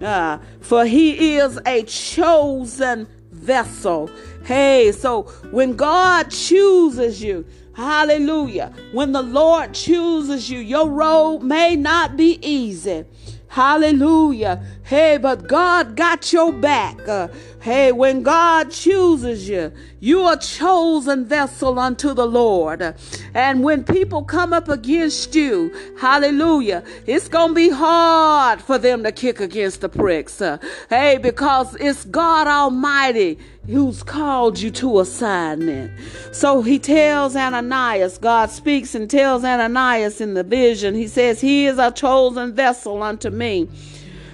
Uh, 0.00 0.38
for 0.60 0.84
he 0.84 1.36
is 1.36 1.58
a 1.66 1.82
chosen 1.84 3.06
vessel. 3.30 4.10
Hey, 4.44 4.92
so 4.92 5.22
when 5.50 5.74
God 5.74 6.30
chooses 6.30 7.22
you, 7.22 7.44
hallelujah, 7.74 8.72
when 8.92 9.12
the 9.12 9.22
Lord 9.22 9.74
chooses 9.74 10.50
you, 10.50 10.58
your 10.58 10.88
road 10.88 11.40
may 11.40 11.76
not 11.76 12.16
be 12.16 12.38
easy. 12.42 13.04
Hallelujah. 13.52 14.64
Hey, 14.82 15.18
but 15.18 15.46
God 15.46 15.94
got 15.94 16.32
your 16.32 16.54
back. 16.54 17.06
Uh, 17.06 17.28
hey, 17.60 17.92
when 17.92 18.22
God 18.22 18.70
chooses 18.70 19.46
you, 19.46 19.70
you 20.00 20.22
are 20.22 20.38
chosen 20.38 21.26
vessel 21.26 21.78
unto 21.78 22.14
the 22.14 22.24
Lord. 22.24 22.94
And 23.34 23.62
when 23.62 23.84
people 23.84 24.24
come 24.24 24.54
up 24.54 24.70
against 24.70 25.34
you, 25.34 25.70
hallelujah, 26.00 26.82
it's 27.04 27.28
going 27.28 27.48
to 27.48 27.54
be 27.54 27.68
hard 27.68 28.62
for 28.62 28.78
them 28.78 29.02
to 29.02 29.12
kick 29.12 29.38
against 29.38 29.82
the 29.82 29.90
pricks. 29.90 30.40
Uh, 30.40 30.56
hey, 30.88 31.18
because 31.18 31.74
it's 31.74 32.06
God 32.06 32.46
Almighty 32.46 33.38
who's 33.66 34.02
called 34.02 34.58
you 34.58 34.70
to 34.70 35.00
assignment. 35.00 35.92
So 36.32 36.62
he 36.62 36.78
tells 36.78 37.36
Ananias, 37.36 38.18
God 38.18 38.50
speaks 38.50 38.94
and 38.94 39.08
tells 39.08 39.44
Ananias 39.44 40.20
in 40.20 40.34
the 40.34 40.42
vision, 40.42 40.94
he 40.94 41.06
says, 41.06 41.40
He 41.40 41.66
is 41.66 41.78
a 41.78 41.90
chosen 41.90 42.54
vessel 42.54 43.02
unto 43.02 43.30
me 43.30 43.68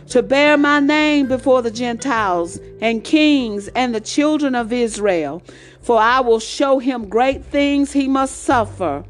to 0.08 0.22
bear 0.22 0.56
my 0.56 0.80
name 0.80 1.28
before 1.28 1.60
the 1.60 1.70
Gentiles 1.70 2.58
and 2.80 3.04
kings 3.04 3.68
and 3.68 3.94
the 3.94 4.00
children 4.00 4.54
of 4.54 4.72
Israel. 4.72 5.42
For 5.82 5.98
I 5.98 6.20
will 6.20 6.40
show 6.40 6.78
him 6.78 7.08
great 7.08 7.44
things 7.44 7.92
he 7.92 8.08
must 8.08 8.42
suffer. 8.42 9.04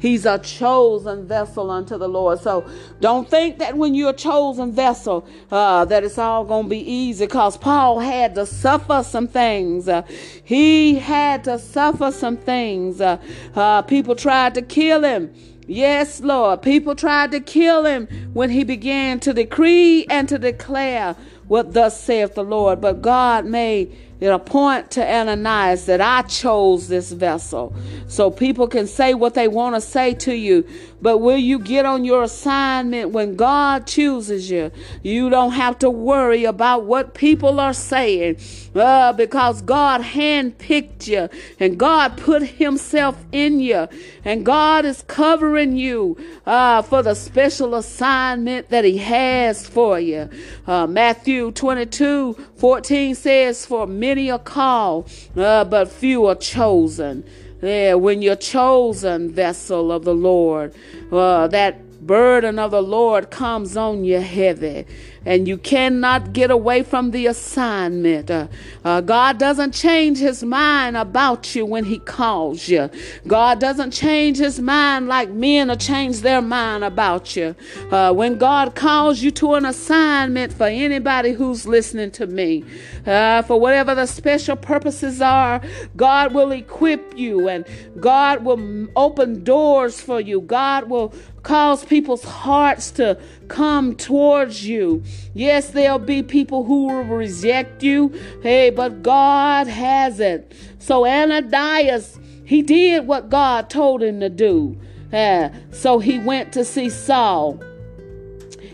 He's 0.00 0.24
a 0.24 0.38
chosen 0.38 1.26
vessel 1.26 1.70
unto 1.70 1.98
the 1.98 2.08
Lord. 2.08 2.40
So 2.40 2.68
don't 3.00 3.28
think 3.28 3.58
that 3.58 3.76
when 3.76 3.94
you're 3.94 4.10
a 4.10 4.14
chosen 4.14 4.72
vessel, 4.72 5.26
uh, 5.50 5.84
that 5.84 6.02
it's 6.04 6.18
all 6.18 6.44
going 6.44 6.64
to 6.64 6.70
be 6.70 6.90
easy 6.90 7.26
because 7.26 7.58
Paul 7.58 8.00
had 8.00 8.34
to 8.34 8.46
suffer 8.46 9.02
some 9.04 9.28
things. 9.28 9.88
Uh, 9.88 10.02
he 10.42 10.96
had 10.96 11.44
to 11.44 11.58
suffer 11.58 12.10
some 12.10 12.36
things. 12.36 13.00
Uh, 13.00 13.18
uh 13.54 13.82
people 13.82 14.16
tried 14.16 14.54
to 14.54 14.62
kill 14.62 15.04
him. 15.04 15.32
Yes, 15.66 16.20
Lord. 16.20 16.62
People 16.62 16.96
tried 16.96 17.30
to 17.30 17.38
kill 17.38 17.84
him 17.84 18.08
when 18.32 18.50
he 18.50 18.64
began 18.64 19.20
to 19.20 19.32
decree 19.32 20.04
and 20.10 20.28
to 20.28 20.36
declare 20.36 21.14
what 21.46 21.74
thus 21.74 22.00
saith 22.00 22.34
the 22.34 22.42
Lord. 22.42 22.80
But 22.80 23.02
God 23.02 23.44
made 23.44 23.96
it 24.20 24.46
point 24.46 24.90
to 24.92 25.04
Ananias 25.04 25.86
that 25.86 26.00
I 26.00 26.22
chose 26.22 26.88
this 26.88 27.12
vessel. 27.12 27.74
So 28.06 28.30
people 28.30 28.68
can 28.68 28.86
say 28.86 29.14
what 29.14 29.34
they 29.34 29.48
want 29.48 29.76
to 29.76 29.80
say 29.80 30.14
to 30.14 30.34
you, 30.34 30.66
but 31.00 31.18
will 31.18 31.38
you 31.38 31.58
get 31.58 31.86
on 31.86 32.04
your 32.04 32.22
assignment 32.22 33.10
when 33.10 33.36
God 33.36 33.86
chooses 33.86 34.50
you? 34.50 34.70
You 35.02 35.30
don't 35.30 35.52
have 35.52 35.78
to 35.78 35.88
worry 35.88 36.44
about 36.44 36.84
what 36.84 37.14
people 37.14 37.58
are 37.60 37.72
saying 37.72 38.38
uh, 38.74 39.12
because 39.14 39.62
God 39.62 40.02
handpicked 40.02 41.06
you 41.06 41.28
and 41.58 41.78
God 41.78 42.18
put 42.18 42.42
Himself 42.42 43.24
in 43.32 43.60
you 43.60 43.88
and 44.24 44.44
God 44.44 44.84
is 44.84 45.02
covering 45.02 45.76
you 45.76 46.16
uh, 46.44 46.82
for 46.82 47.02
the 47.02 47.14
special 47.14 47.74
assignment 47.74 48.68
that 48.68 48.84
He 48.84 48.98
has 48.98 49.66
for 49.66 49.98
you. 49.98 50.28
Uh, 50.66 50.86
Matthew 50.86 51.52
22 51.52 52.36
14 52.60 53.14
says, 53.14 53.64
For 53.64 53.86
many 53.86 54.30
are 54.30 54.38
called, 54.38 55.10
uh, 55.34 55.64
but 55.64 55.90
few 55.90 56.26
are 56.26 56.34
chosen. 56.34 57.24
Yeah, 57.62 57.94
when 57.94 58.20
you're 58.20 58.36
chosen 58.36 59.32
vessel 59.32 59.90
of 59.90 60.04
the 60.04 60.14
Lord, 60.14 60.74
uh, 61.10 61.46
that 61.48 61.78
burden 62.00 62.58
of 62.58 62.70
the 62.70 62.82
Lord 62.82 63.30
comes 63.30 63.76
on 63.76 64.04
you 64.04 64.20
heavy 64.20 64.86
and 65.24 65.46
you 65.46 65.58
cannot 65.58 66.32
get 66.32 66.50
away 66.50 66.82
from 66.82 67.10
the 67.10 67.26
assignment. 67.26 68.30
Uh, 68.30 68.48
uh, 68.84 69.00
God 69.00 69.38
doesn't 69.38 69.72
change 69.72 70.18
his 70.18 70.42
mind 70.42 70.96
about 70.96 71.54
you 71.54 71.66
when 71.66 71.84
he 71.84 71.98
calls 71.98 72.68
you. 72.68 72.88
God 73.26 73.60
doesn't 73.60 73.90
change 73.90 74.38
his 74.38 74.60
mind 74.60 75.08
like 75.08 75.30
men 75.30 75.68
will 75.68 75.76
change 75.76 76.20
their 76.20 76.40
mind 76.40 76.84
about 76.84 77.36
you. 77.36 77.54
Uh, 77.90 78.12
when 78.12 78.38
God 78.38 78.74
calls 78.74 79.20
you 79.20 79.30
to 79.32 79.54
an 79.54 79.66
assignment 79.66 80.52
for 80.52 80.66
anybody 80.66 81.32
who's 81.32 81.66
listening 81.66 82.10
to 82.12 82.26
me, 82.26 82.64
uh, 83.06 83.42
for 83.42 83.60
whatever 83.60 83.94
the 83.94 84.06
special 84.06 84.56
purposes 84.56 85.20
are, 85.20 85.60
God 85.96 86.32
will 86.32 86.52
equip 86.52 87.16
you 87.18 87.48
and 87.48 87.66
God 87.98 88.44
will 88.44 88.88
open 88.96 89.44
doors 89.44 90.00
for 90.00 90.20
you. 90.20 90.40
God 90.40 90.88
will 90.88 91.12
cause 91.42 91.84
people's 91.84 92.24
hearts 92.24 92.90
to 92.92 93.18
come 93.48 93.96
towards 93.96 94.66
you. 94.66 95.02
Yes, 95.34 95.70
there'll 95.70 95.98
be 95.98 96.22
people 96.22 96.64
who 96.64 96.86
will 96.88 97.02
reject 97.02 97.82
you. 97.82 98.12
Hey, 98.42 98.70
but 98.70 99.02
God 99.02 99.66
has 99.66 100.20
it. 100.20 100.52
So 100.78 101.06
Ananias, 101.06 102.18
he 102.44 102.62
did 102.62 103.06
what 103.06 103.30
God 103.30 103.70
told 103.70 104.02
him 104.02 104.20
to 104.20 104.28
do. 104.28 104.78
Uh, 105.12 105.50
so 105.72 105.98
he 105.98 106.18
went 106.18 106.52
to 106.52 106.64
see 106.64 106.88
Saul 106.88 107.60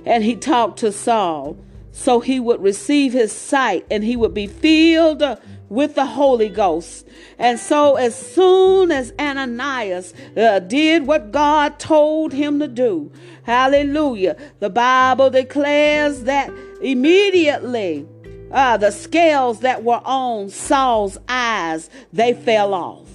and 0.04 0.22
he 0.22 0.36
talked 0.36 0.78
to 0.80 0.92
Saul 0.92 1.56
so 1.92 2.20
he 2.20 2.38
would 2.38 2.62
receive 2.62 3.14
his 3.14 3.32
sight 3.32 3.86
and 3.90 4.04
he 4.04 4.16
would 4.16 4.34
be 4.34 4.46
filled 4.46 5.22
with 5.68 5.94
the 5.94 6.06
Holy 6.06 6.48
Ghost. 6.48 7.06
And 7.38 7.58
so, 7.58 7.96
as 7.96 8.14
soon 8.14 8.90
as 8.90 9.12
Ananias 9.18 10.14
uh, 10.36 10.60
did 10.60 11.06
what 11.06 11.32
God 11.32 11.78
told 11.78 12.32
him 12.32 12.58
to 12.60 12.68
do, 12.68 13.10
hallelujah, 13.42 14.36
the 14.60 14.70
Bible 14.70 15.30
declares 15.30 16.24
that 16.24 16.50
immediately 16.82 18.06
uh, 18.52 18.76
the 18.76 18.90
scales 18.90 19.60
that 19.60 19.82
were 19.82 20.02
on 20.04 20.48
Saul's 20.50 21.18
eyes 21.28 21.90
they 22.12 22.32
fell 22.32 22.74
off, 22.74 23.08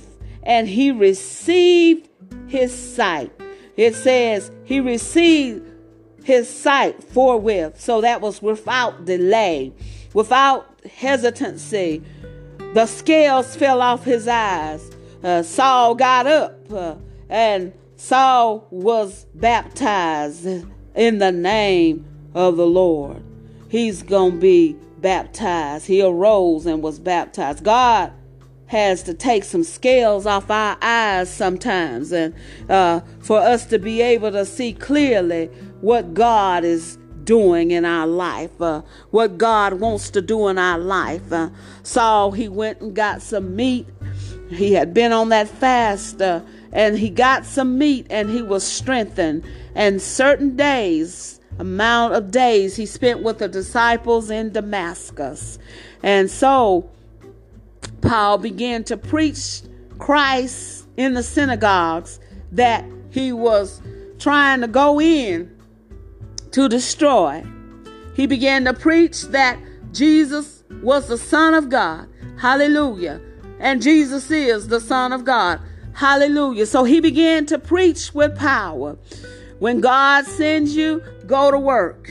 and 0.43 0.67
he 0.67 0.91
received 0.91 2.09
his 2.47 2.73
sight. 2.73 3.31
It 3.77 3.95
says 3.95 4.51
he 4.65 4.79
received 4.79 5.67
his 6.23 6.49
sight 6.49 7.03
forthwith. 7.03 7.79
So 7.79 8.01
that 8.01 8.21
was 8.21 8.41
without 8.41 9.05
delay, 9.05 9.73
without 10.13 10.67
hesitancy 10.85 12.03
the 12.73 12.85
scales 12.85 13.55
fell 13.55 13.81
off 13.81 14.03
his 14.03 14.27
eyes. 14.27 14.89
uh, 15.23 15.43
Saul 15.43 15.95
got 15.95 16.27
up 16.27 16.71
uh, 16.71 16.95
and 17.29 17.73
Saul 17.95 18.67
was 18.71 19.25
baptized 19.35 20.65
in 20.95 21.19
the 21.19 21.31
name 21.31 22.05
of 22.33 22.57
the 22.57 22.65
Lord. 22.65 23.23
He's 23.69 24.03
going 24.03 24.33
to 24.33 24.37
be 24.39 24.75
baptized. 24.99 25.87
He 25.87 26.01
arose 26.01 26.65
and 26.65 26.81
was 26.81 26.99
baptized. 26.99 27.63
God 27.63 28.13
has 28.67 29.03
to 29.03 29.13
take 29.13 29.43
some 29.43 29.63
scales 29.63 30.25
off 30.25 30.49
our 30.49 30.77
eyes 30.81 31.29
sometimes 31.29 32.13
and 32.13 32.33
uh, 32.69 33.01
for 33.19 33.37
us 33.37 33.65
to 33.65 33.77
be 33.77 34.01
able 34.01 34.31
to 34.31 34.45
see 34.45 34.71
clearly 34.71 35.47
what 35.81 36.13
God 36.13 36.63
is 36.63 36.97
doing 37.23 37.71
in 37.71 37.85
our 37.85 38.07
life, 38.07 38.61
uh, 38.61 38.81
what 39.11 39.37
God 39.37 39.75
wants 39.75 40.09
to 40.11 40.21
do 40.21 40.47
in 40.47 40.57
our 40.57 40.77
life. 40.77 41.31
Uh, 41.31 41.49
Saul, 41.83 42.31
he 42.31 42.47
went 42.47 42.81
and 42.81 42.95
got 42.95 43.21
some 43.21 43.55
meat. 43.55 43.87
He 44.49 44.73
had 44.73 44.93
been 44.93 45.11
on 45.11 45.29
that 45.29 45.47
fast 45.47 46.21
uh, 46.21 46.41
and 46.73 46.97
he 46.97 47.09
got 47.09 47.45
some 47.45 47.77
meat 47.77 48.07
and 48.09 48.29
he 48.29 48.41
was 48.41 48.65
strengthened. 48.65 49.43
And 49.75 50.01
certain 50.01 50.55
days, 50.55 51.39
amount 51.59 52.13
of 52.13 52.31
days 52.31 52.75
he 52.75 52.85
spent 52.85 53.21
with 53.23 53.39
the 53.39 53.47
disciples 53.47 54.29
in 54.29 54.51
Damascus. 54.51 55.59
And 56.03 56.29
so 56.29 56.89
Paul 58.01 58.37
began 58.37 58.83
to 58.85 58.97
preach 58.97 59.61
Christ 59.99 60.87
in 60.97 61.13
the 61.13 61.23
synagogues 61.23 62.19
that 62.51 62.85
he 63.11 63.31
was 63.31 63.81
trying 64.19 64.61
to 64.61 64.67
go 64.67 64.99
in 64.99 65.55
to 66.51 66.69
destroy. 66.69 67.43
He 68.15 68.27
began 68.27 68.65
to 68.65 68.73
preach 68.73 69.23
that 69.27 69.59
Jesus 69.91 70.63
was 70.81 71.07
the 71.07 71.17
Son 71.17 71.53
of 71.53 71.69
God. 71.69 72.07
Hallelujah. 72.37 73.21
And 73.59 73.81
Jesus 73.81 74.31
is 74.31 74.67
the 74.67 74.79
Son 74.79 75.13
of 75.13 75.25
God. 75.25 75.61
Hallelujah. 75.93 76.65
So 76.65 76.83
he 76.83 76.99
began 76.99 77.45
to 77.47 77.59
preach 77.59 78.13
with 78.13 78.37
power. 78.37 78.97
When 79.59 79.79
God 79.81 80.25
sends 80.25 80.75
you, 80.75 81.03
go 81.27 81.51
to 81.51 81.59
work. 81.59 82.09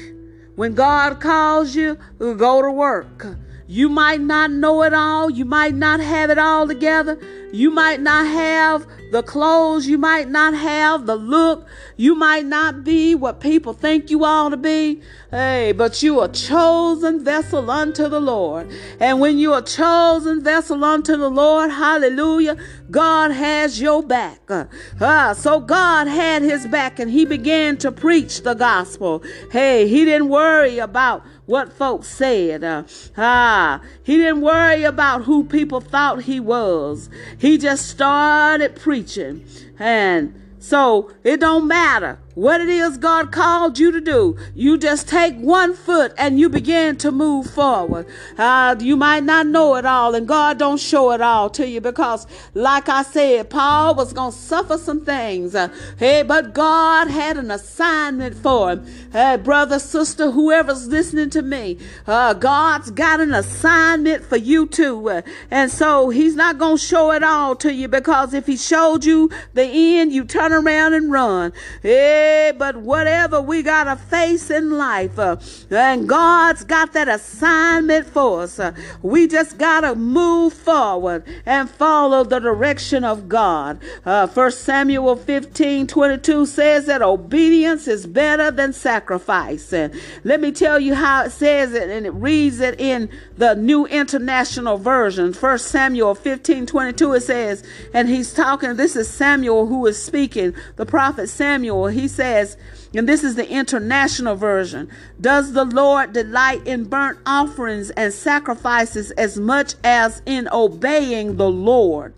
When 0.57 0.74
God 0.74 1.20
calls 1.20 1.74
you, 1.74 1.98
go 2.18 2.62
to 2.62 2.70
work. 2.70 3.26
You 3.70 3.88
might 3.88 4.20
not 4.20 4.50
know 4.50 4.83
it 4.83 4.92
all. 4.92 5.30
You 5.30 5.44
might 5.44 5.76
not 5.76 6.00
have 6.00 6.28
it 6.28 6.38
all 6.38 6.66
together. 6.66 7.16
You 7.52 7.70
might 7.70 8.00
not 8.00 8.26
have 8.26 8.85
the 9.12 9.22
clothes. 9.22 9.87
You 9.87 9.96
might 9.96 10.28
not 10.28 10.54
have 10.54 11.06
the 11.06 11.14
look. 11.14 11.68
You 11.96 12.16
might 12.16 12.46
not 12.46 12.83
be 12.83 13.14
what 13.14 13.38
people 13.38 13.72
think 13.72 14.11
you 14.11 14.24
ought 14.24 14.48
to 14.48 14.56
be. 14.56 15.02
Hey, 15.30 15.70
but 15.70 16.02
you 16.02 16.18
are 16.18 16.26
chosen 16.26 17.24
vessel 17.24 17.70
unto 17.70 18.09
the 18.09 18.18
Lord. 18.18 18.68
And 18.98 19.20
when 19.20 19.38
you 19.38 19.52
are 19.52 19.62
chosen 19.62 20.42
vessel 20.42 20.83
unto 20.83 21.16
the 21.16 21.30
Lord, 21.30 21.70
hallelujah, 21.70 22.56
God 22.90 23.31
has 23.31 23.81
your 23.81 24.03
back. 24.03 24.40
Uh, 24.50 25.35
so 25.35 25.61
God 25.61 26.09
had 26.09 26.42
his 26.42 26.66
back 26.66 26.98
and 26.98 27.11
he 27.11 27.24
began 27.24 27.76
to 27.79 27.92
preach 27.92 28.42
the 28.42 28.55
gospel. 28.55 29.22
Hey, 29.50 29.87
he 29.87 30.05
didn't 30.05 30.29
worry 30.29 30.79
about 30.79 31.24
what 31.46 31.72
folks 31.72 32.09
said. 32.09 32.64
Uh, 32.64 32.85
ah, 33.16 33.81
he 34.03 34.16
didn't 34.16 34.40
worry 34.40 34.85
about 34.85 35.24
who 35.24 35.44
people 35.44 35.81
thought 35.81 36.22
he 36.22 36.40
was. 36.40 37.11
He 37.38 37.59
just 37.59 37.88
started 37.88 38.76
preaching. 38.76 39.46
And 39.79 40.40
so 40.59 41.11
it 41.24 41.40
don't 41.40 41.66
matter 41.66 42.18
what 42.35 42.61
it 42.61 42.69
is 42.69 42.97
God 42.97 43.33
called 43.33 43.79
you 43.79 43.90
to 43.93 44.01
do. 44.01 44.37
You 44.55 44.79
just 44.79 45.09
take 45.09 45.37
one 45.37 45.75
foot 45.75 46.12
and 46.16 46.38
you 46.38 46.49
begin 46.49 46.97
to 46.99 47.11
move 47.11 47.51
forward. 47.51 48.07
Uh, 48.38 48.77
you 48.79 48.97
might 48.97 49.25
not 49.25 49.47
know 49.47 49.75
it 49.77 49.85
all, 49.85 50.14
and 50.14 50.29
God 50.29 50.59
don't 50.59 50.79
show 50.79 51.11
it 51.12 51.21
all 51.21 51.51
to 51.51 51.66
you 51.66 51.81
because, 51.81 52.27
like 52.55 52.88
I 52.88 53.03
said, 53.03 53.51
Paul 53.51 53.95
was 53.95 54.12
going 54.12 54.33
to 54.33 54.38
suffer 54.38 54.79
some 54.79 55.05
things. 55.05 55.55
Uh, 55.55 55.69
hey, 55.99 56.23
but 56.23 56.55
God 56.55 57.09
had 57.09 57.37
an 57.37 57.51
assignment 57.51 58.37
for 58.37 58.73
him. 58.73 58.87
Hey, 59.12 59.37
brother, 59.37 59.79
sister, 59.79 60.31
whoever's 60.31 60.87
listening 60.87 61.31
to 61.31 61.43
me, 61.43 61.79
uh, 62.07 62.35
God's 62.35 62.90
got 62.90 63.21
an 63.21 63.35
assignment 63.35 64.25
for 64.25 64.37
you 64.37 64.66
too. 64.66 65.11
Uh, 65.11 65.23
and 65.51 65.71
so 65.71 66.11
He's 66.11 66.37
not 66.37 66.59
going 66.59 66.77
to 66.77 66.83
show 66.83 67.11
it 67.12 67.25
all 67.25 67.57
to 67.57 67.73
you 67.73 67.88
because 67.88 68.35
if 68.35 68.47
He 68.47 68.57
showed 68.57 69.05
you 69.05 69.31
the 69.55 69.64
end, 69.64 70.12
you 70.12 70.25
turn 70.25 70.53
around 70.53 70.95
and 70.95 71.11
run. 71.11 71.53
Hey, 71.83 72.19
but 72.59 72.76
whatever 72.76 73.40
we 73.40 73.62
got 73.62 73.85
to 73.85 73.96
face 73.96 74.50
in 74.50 74.70
life, 74.72 75.18
uh, 75.18 75.37
and 75.70 76.09
God's 76.09 76.64
got 76.64 76.92
that 76.92 77.09
assignment 77.09 78.06
for 78.06 78.42
us, 78.42 78.59
uh, 78.59 78.72
we 79.02 79.26
just 79.26 79.59
got 79.59 79.80
to 79.83 79.94
move 79.94 80.52
forward 80.52 81.24
and 81.46 81.68
follow 81.68 82.24
the 82.24 82.38
direction 82.38 83.04
of 83.04 83.28
God. 83.28 83.80
Uh, 84.04 84.26
1 84.26 84.52
Samuel 84.52 85.16
15 85.16 85.87
22 85.87 86.46
says 86.46 86.87
that 86.87 87.02
obedience 87.02 87.88
is 87.88 88.06
better 88.06 88.50
than 88.50 88.72
sacrifice. 88.72 89.72
And 89.72 89.94
let 90.24 90.40
me 90.40 90.52
tell 90.52 90.78
you 90.78 90.94
how 90.94 91.24
it 91.24 91.30
says 91.30 91.72
it, 91.72 91.88
and 91.88 92.06
it 92.06 92.11
reads 92.11 92.61
it 92.61 92.80
in 92.80 93.09
the 93.37 93.54
New 93.54 93.87
International 93.87 94.76
Version. 94.76 95.33
1 95.33 95.59
Samuel 95.59 96.14
15 96.14 96.66
22, 96.66 97.12
it 97.14 97.20
says, 97.20 97.64
and 97.94 98.09
he's 98.09 98.33
talking, 98.33 98.76
this 98.76 98.96
is 98.96 99.09
Samuel 99.09 99.66
who 99.66 99.87
is 99.87 100.02
speaking, 100.02 100.54
the 100.76 100.87
prophet 100.87 101.28
Samuel. 101.28 101.87
He 101.87 102.09
says, 102.11 102.57
and 102.94 103.09
this 103.09 103.23
is 103.23 103.37
the 103.37 103.49
international 103.49 104.35
version 104.35 104.88
Does 105.20 105.53
the 105.53 105.64
Lord 105.64 106.12
delight 106.12 106.66
in 106.66 106.85
burnt 106.85 107.18
offerings 107.25 107.90
and 107.90 108.12
sacrifices 108.12 109.11
as 109.12 109.38
much 109.38 109.75
as 109.85 110.23
in 110.27 110.49
obeying 110.53 111.37
the 111.37 111.51
Lord? 111.51 112.14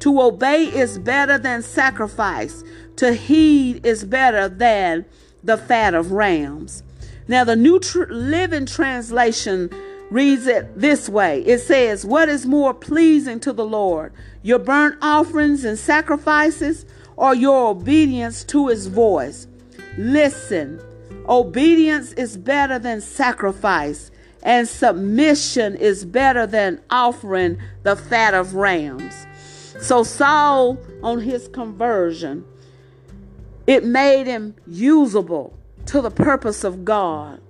To 0.00 0.20
obey 0.20 0.64
is 0.64 0.98
better 0.98 1.38
than 1.38 1.62
sacrifice, 1.62 2.64
to 2.96 3.12
heed 3.12 3.84
is 3.84 4.04
better 4.04 4.48
than 4.48 5.04
the 5.42 5.56
fat 5.56 5.94
of 5.94 6.12
rams. 6.12 6.82
Now, 7.28 7.44
the 7.44 7.56
New 7.56 7.78
Tr- 7.80 8.04
Living 8.10 8.66
Translation 8.66 9.70
reads 10.10 10.46
it 10.46 10.78
this 10.78 11.08
way 11.08 11.42
it 11.42 11.58
says, 11.60 12.04
What 12.04 12.28
is 12.28 12.46
more 12.46 12.74
pleasing 12.74 13.40
to 13.40 13.52
the 13.52 13.64
Lord, 13.64 14.12
your 14.42 14.58
burnt 14.58 14.96
offerings 15.00 15.64
and 15.64 15.78
sacrifices, 15.78 16.84
or 17.20 17.34
your 17.34 17.68
obedience 17.68 18.42
to 18.44 18.68
his 18.68 18.86
voice? 18.86 19.46
Listen, 19.98 20.80
obedience 21.28 22.12
is 22.14 22.38
better 22.38 22.78
than 22.78 23.02
sacrifice, 23.02 24.10
and 24.42 24.66
submission 24.66 25.76
is 25.76 26.06
better 26.06 26.46
than 26.46 26.80
offering 26.88 27.58
the 27.82 27.94
fat 27.94 28.32
of 28.32 28.54
rams. 28.54 29.26
So, 29.80 30.02
Saul, 30.02 30.78
on 31.02 31.20
his 31.20 31.46
conversion, 31.48 32.44
it 33.66 33.84
made 33.84 34.26
him 34.26 34.54
usable 34.66 35.58
to 35.86 36.00
the 36.00 36.10
purpose 36.10 36.64
of 36.64 36.86
God. 36.86 37.42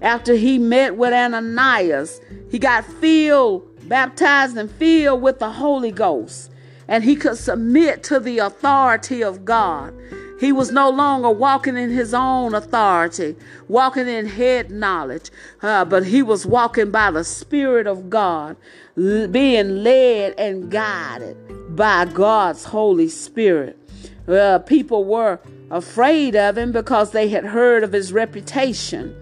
After 0.00 0.34
he 0.34 0.58
met 0.58 0.96
with 0.96 1.12
Ananias, 1.12 2.22
he 2.50 2.58
got 2.58 2.86
filled, 2.86 3.86
baptized, 3.86 4.56
and 4.56 4.70
filled 4.70 5.20
with 5.20 5.40
the 5.40 5.50
Holy 5.50 5.92
Ghost, 5.92 6.49
and 6.90 7.04
he 7.04 7.14
could 7.14 7.38
submit 7.38 8.02
to 8.02 8.18
the 8.18 8.38
authority 8.38 9.22
of 9.22 9.44
God. 9.44 9.94
He 10.40 10.50
was 10.50 10.72
no 10.72 10.90
longer 10.90 11.30
walking 11.30 11.76
in 11.76 11.90
his 11.90 12.12
own 12.12 12.52
authority, 12.52 13.36
walking 13.68 14.08
in 14.08 14.26
head 14.26 14.72
knowledge, 14.72 15.30
uh, 15.62 15.84
but 15.84 16.06
he 16.06 16.20
was 16.20 16.44
walking 16.44 16.90
by 16.90 17.12
the 17.12 17.22
Spirit 17.22 17.86
of 17.86 18.10
God, 18.10 18.56
being 18.96 19.84
led 19.84 20.34
and 20.36 20.68
guided 20.68 21.36
by 21.76 22.06
God's 22.06 22.64
Holy 22.64 23.08
Spirit. 23.08 23.78
Uh, 24.26 24.58
people 24.58 25.04
were 25.04 25.38
afraid 25.70 26.34
of 26.34 26.58
him 26.58 26.72
because 26.72 27.12
they 27.12 27.28
had 27.28 27.44
heard 27.44 27.84
of 27.84 27.92
his 27.92 28.12
reputation, 28.12 29.14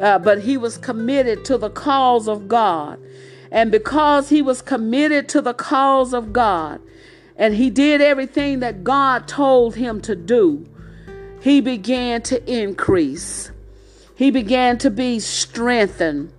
uh, 0.00 0.18
but 0.18 0.40
he 0.40 0.56
was 0.56 0.76
committed 0.78 1.44
to 1.44 1.56
the 1.56 1.70
cause 1.70 2.26
of 2.26 2.48
God. 2.48 2.98
And 3.52 3.70
because 3.70 4.30
he 4.30 4.42
was 4.42 4.62
committed 4.62 5.28
to 5.30 5.40
the 5.40 5.54
cause 5.54 6.12
of 6.12 6.32
God, 6.32 6.80
and 7.38 7.54
he 7.54 7.70
did 7.70 8.00
everything 8.00 8.60
that 8.60 8.82
God 8.82 9.28
told 9.28 9.76
him 9.76 10.00
to 10.02 10.16
do, 10.16 10.66
he 11.40 11.60
began 11.60 12.20
to 12.22 12.52
increase. 12.52 13.52
He 14.16 14.32
began 14.32 14.76
to 14.78 14.90
be 14.90 15.20
strengthened. 15.20 16.32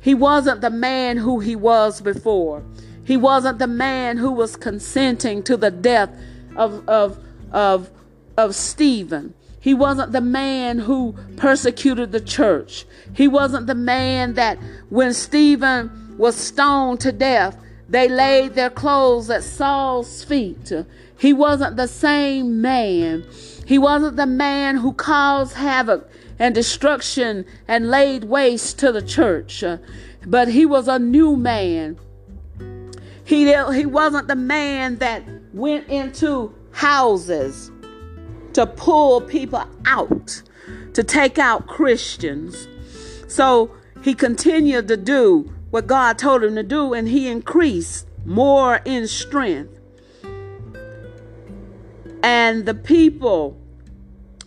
He 0.00 0.14
wasn't 0.14 0.62
the 0.62 0.70
man 0.70 1.18
who 1.18 1.40
he 1.40 1.54
was 1.54 2.00
before. 2.00 2.64
He 3.04 3.18
wasn't 3.18 3.58
the 3.58 3.66
man 3.66 4.16
who 4.16 4.32
was 4.32 4.56
consenting 4.56 5.42
to 5.42 5.56
the 5.58 5.70
death 5.70 6.10
of, 6.56 6.88
of, 6.88 7.22
of, 7.52 7.90
of 8.38 8.54
Stephen. 8.54 9.34
He 9.60 9.74
wasn't 9.74 10.12
the 10.12 10.22
man 10.22 10.78
who 10.78 11.14
persecuted 11.36 12.10
the 12.10 12.20
church. 12.20 12.86
He 13.14 13.28
wasn't 13.28 13.66
the 13.66 13.74
man 13.74 14.34
that 14.34 14.58
when 14.88 15.12
Stephen 15.12 16.16
was 16.16 16.36
stoned 16.36 17.00
to 17.00 17.12
death, 17.12 17.58
they 17.88 18.08
laid 18.08 18.54
their 18.54 18.70
clothes 18.70 19.30
at 19.30 19.42
Saul's 19.42 20.22
feet. 20.22 20.72
He 21.18 21.32
wasn't 21.32 21.76
the 21.76 21.88
same 21.88 22.60
man. 22.60 23.24
He 23.66 23.78
wasn't 23.78 24.16
the 24.16 24.26
man 24.26 24.76
who 24.76 24.92
caused 24.92 25.54
havoc 25.54 26.08
and 26.38 26.54
destruction 26.54 27.46
and 27.66 27.90
laid 27.90 28.24
waste 28.24 28.78
to 28.80 28.92
the 28.92 29.02
church. 29.02 29.64
But 30.26 30.48
he 30.48 30.66
was 30.66 30.86
a 30.86 30.98
new 30.98 31.36
man. 31.36 31.98
He, 33.24 33.52
he 33.74 33.86
wasn't 33.86 34.28
the 34.28 34.36
man 34.36 34.96
that 34.96 35.22
went 35.52 35.88
into 35.88 36.54
houses 36.72 37.70
to 38.52 38.66
pull 38.66 39.20
people 39.22 39.64
out, 39.86 40.42
to 40.92 41.02
take 41.02 41.38
out 41.38 41.66
Christians. 41.66 42.68
So 43.28 43.70
he 44.02 44.14
continued 44.14 44.88
to 44.88 44.96
do 44.96 45.52
what 45.70 45.86
God 45.86 46.18
told 46.18 46.42
him 46.42 46.54
to 46.54 46.62
do, 46.62 46.94
and 46.94 47.08
he 47.08 47.28
increased 47.28 48.06
more 48.24 48.80
in 48.84 49.06
strength. 49.06 49.78
And 52.22 52.66
the 52.66 52.74
people 52.74 53.58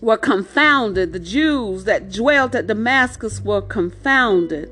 were 0.02 0.18
confounded. 0.18 1.14
The 1.14 1.20
Jews 1.20 1.86
that 1.86 2.12
dwelt 2.12 2.56
at 2.56 2.68
Damascus 2.68 3.42
were 3.42 3.62
confounded. 3.62 4.70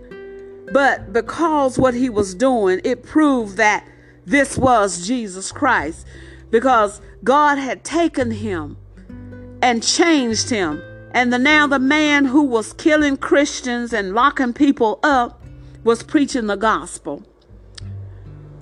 But 0.73 1.13
because 1.13 1.79
what 1.79 1.93
he 1.93 2.09
was 2.09 2.35
doing, 2.35 2.81
it 2.83 3.03
proved 3.03 3.57
that 3.57 3.87
this 4.25 4.57
was 4.57 5.07
Jesus 5.07 5.51
Christ. 5.51 6.05
Because 6.49 6.99
God 7.23 7.57
had 7.57 7.83
taken 7.83 8.31
him 8.31 8.77
and 9.61 9.83
changed 9.83 10.49
him. 10.49 10.81
And 11.11 11.33
the, 11.33 11.39
now 11.39 11.67
the 11.67 11.79
man 11.79 12.25
who 12.25 12.43
was 12.43 12.73
killing 12.73 13.17
Christians 13.17 13.93
and 13.93 14.13
locking 14.13 14.53
people 14.53 14.99
up 15.03 15.38
was 15.89 16.03
preaching 16.03 16.45
the 16.45 16.55
gospel. 16.55 17.23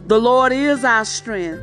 The 0.05 0.17
Lord 0.17 0.53
is 0.53 0.85
our 0.85 1.03
strength. 1.03 1.61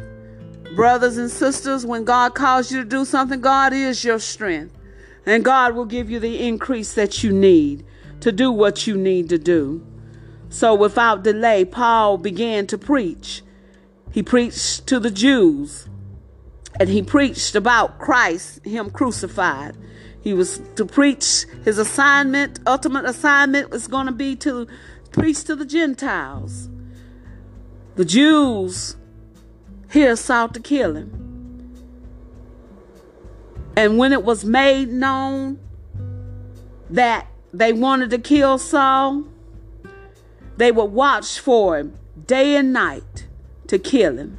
Brothers 0.76 1.16
and 1.16 1.30
sisters, 1.30 1.86
when 1.86 2.04
God 2.04 2.34
calls 2.34 2.70
you 2.70 2.82
to 2.82 2.84
do 2.86 3.06
something, 3.06 3.40
God 3.40 3.72
is 3.72 4.04
your 4.04 4.18
strength. 4.18 4.76
And 5.24 5.42
God 5.42 5.74
will 5.74 5.86
give 5.86 6.10
you 6.10 6.20
the 6.20 6.46
increase 6.46 6.92
that 6.92 7.24
you 7.24 7.32
need 7.32 7.82
to 8.20 8.30
do 8.30 8.52
what 8.52 8.86
you 8.86 8.94
need 8.94 9.30
to 9.30 9.38
do. 9.38 9.82
So 10.50 10.74
without 10.74 11.24
delay, 11.24 11.64
Paul 11.64 12.18
began 12.18 12.66
to 12.66 12.76
preach. 12.76 13.40
He 14.12 14.22
preached 14.22 14.86
to 14.88 15.00
the 15.00 15.10
Jews 15.10 15.88
and 16.78 16.90
he 16.90 17.02
preached 17.02 17.54
about 17.54 17.98
Christ, 17.98 18.62
him 18.66 18.90
crucified. 18.90 19.78
He 20.20 20.34
was 20.34 20.60
to 20.76 20.84
preach 20.84 21.46
his 21.64 21.78
assignment, 21.78 22.60
ultimate 22.66 23.06
assignment 23.06 23.70
was 23.70 23.88
going 23.88 24.06
to 24.06 24.12
be 24.12 24.36
to 24.36 24.66
preach 25.14 25.44
to 25.44 25.54
the 25.54 25.64
Gentiles. 25.64 26.68
The 27.94 28.04
Jews 28.04 28.96
here 29.90 30.16
sought 30.16 30.52
to 30.54 30.60
kill 30.60 30.96
him. 30.96 31.20
And 33.76 33.96
when 33.96 34.12
it 34.12 34.24
was 34.24 34.44
made 34.44 34.88
known 34.88 35.60
that 36.90 37.28
they 37.52 37.72
wanted 37.72 38.10
to 38.10 38.18
kill 38.18 38.58
Saul, 38.58 39.24
they 40.56 40.72
would 40.72 40.90
watch 40.92 41.38
for 41.38 41.78
him 41.78 41.96
day 42.26 42.56
and 42.56 42.72
night 42.72 43.28
to 43.68 43.78
kill 43.78 44.18
him. 44.18 44.38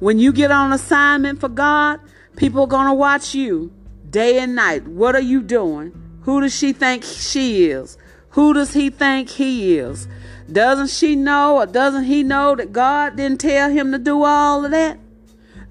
When 0.00 0.18
you 0.18 0.32
get 0.32 0.50
on 0.50 0.72
assignment 0.72 1.40
for 1.40 1.48
God, 1.48 2.00
people 2.36 2.62
are 2.62 2.66
going 2.66 2.88
to 2.88 2.94
watch 2.94 3.36
you 3.36 3.72
day 4.10 4.40
and 4.40 4.56
night. 4.56 4.88
What 4.88 5.14
are 5.14 5.20
you 5.20 5.42
doing? 5.42 5.92
Who 6.22 6.40
does 6.40 6.54
she 6.54 6.72
think 6.72 7.04
she 7.04 7.66
is? 7.66 7.96
Who 8.36 8.52
does 8.52 8.74
he 8.74 8.90
think 8.90 9.30
he 9.30 9.78
is? 9.78 10.06
Doesn't 10.52 10.90
she 10.90 11.16
know 11.16 11.56
or 11.56 11.64
doesn't 11.64 12.04
he 12.04 12.22
know 12.22 12.54
that 12.54 12.70
God 12.70 13.16
didn't 13.16 13.40
tell 13.40 13.70
him 13.70 13.92
to 13.92 13.98
do 13.98 14.24
all 14.24 14.62
of 14.62 14.72
that? 14.72 14.98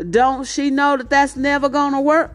Don't 0.10 0.48
she 0.48 0.72
know 0.72 0.98
that 0.98 1.12
that's 1.12 1.36
never 1.36 1.70
going 1.70 1.94
to 1.94 2.02
work? 2.02 2.34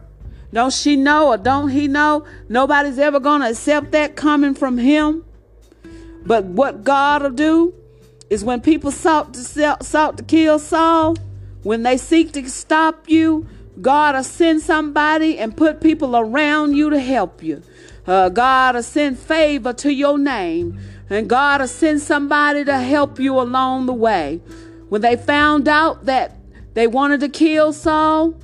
Don't 0.53 0.71
she 0.71 0.95
know 0.95 1.33
or 1.33 1.37
don't 1.37 1.67
he 1.67 1.89
know 1.89 2.25
nobody's 2.47 2.97
ever 2.97 3.19
going 3.19 3.41
to 3.41 3.49
accept 3.49 3.91
that 3.91 4.15
coming 4.15 4.53
from 4.53 4.77
him? 4.77 5.25
But 6.25 6.45
what 6.45 6.85
God 6.85 7.23
will 7.23 7.31
do 7.31 7.73
is 8.29 8.41
when 8.41 8.61
people 8.61 8.91
sought 8.91 9.33
to, 9.33 9.77
sought 9.83 10.17
to 10.17 10.23
kill 10.23 10.59
Saul, 10.59 11.17
when 11.63 11.83
they 11.83 11.97
seek 11.97 12.31
to 12.31 12.49
stop 12.49 13.09
you, 13.09 13.47
God 13.81 14.15
will 14.15 14.23
send 14.23 14.61
somebody 14.61 15.37
and 15.37 15.57
put 15.57 15.81
people 15.81 16.15
around 16.15 16.77
you 16.77 16.89
to 16.89 17.01
help 17.01 17.43
you. 17.43 17.63
Uh, 18.07 18.29
God 18.29 18.75
will 18.75 18.83
send 18.83 19.19
favor 19.19 19.73
to 19.73 19.93
your 19.93 20.17
name, 20.17 20.79
and 21.09 21.29
God 21.29 21.61
will 21.61 21.67
send 21.67 22.01
somebody 22.01 22.65
to 22.65 22.79
help 22.79 23.19
you 23.19 23.39
along 23.39 23.85
the 23.85 23.93
way. 23.93 24.41
When 24.89 25.01
they 25.01 25.15
found 25.15 25.67
out 25.67 26.05
that 26.05 26.35
they 26.73 26.87
wanted 26.87 27.19
to 27.21 27.29
kill 27.29 27.73
Saul, 27.73 28.35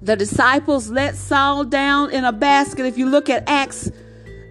the 0.00 0.16
disciples 0.16 0.90
let 0.90 1.16
Saul 1.16 1.64
down 1.64 2.10
in 2.10 2.24
a 2.24 2.32
basket. 2.32 2.86
If 2.86 2.98
you 2.98 3.08
look 3.08 3.28
at 3.28 3.48
Acts 3.48 3.90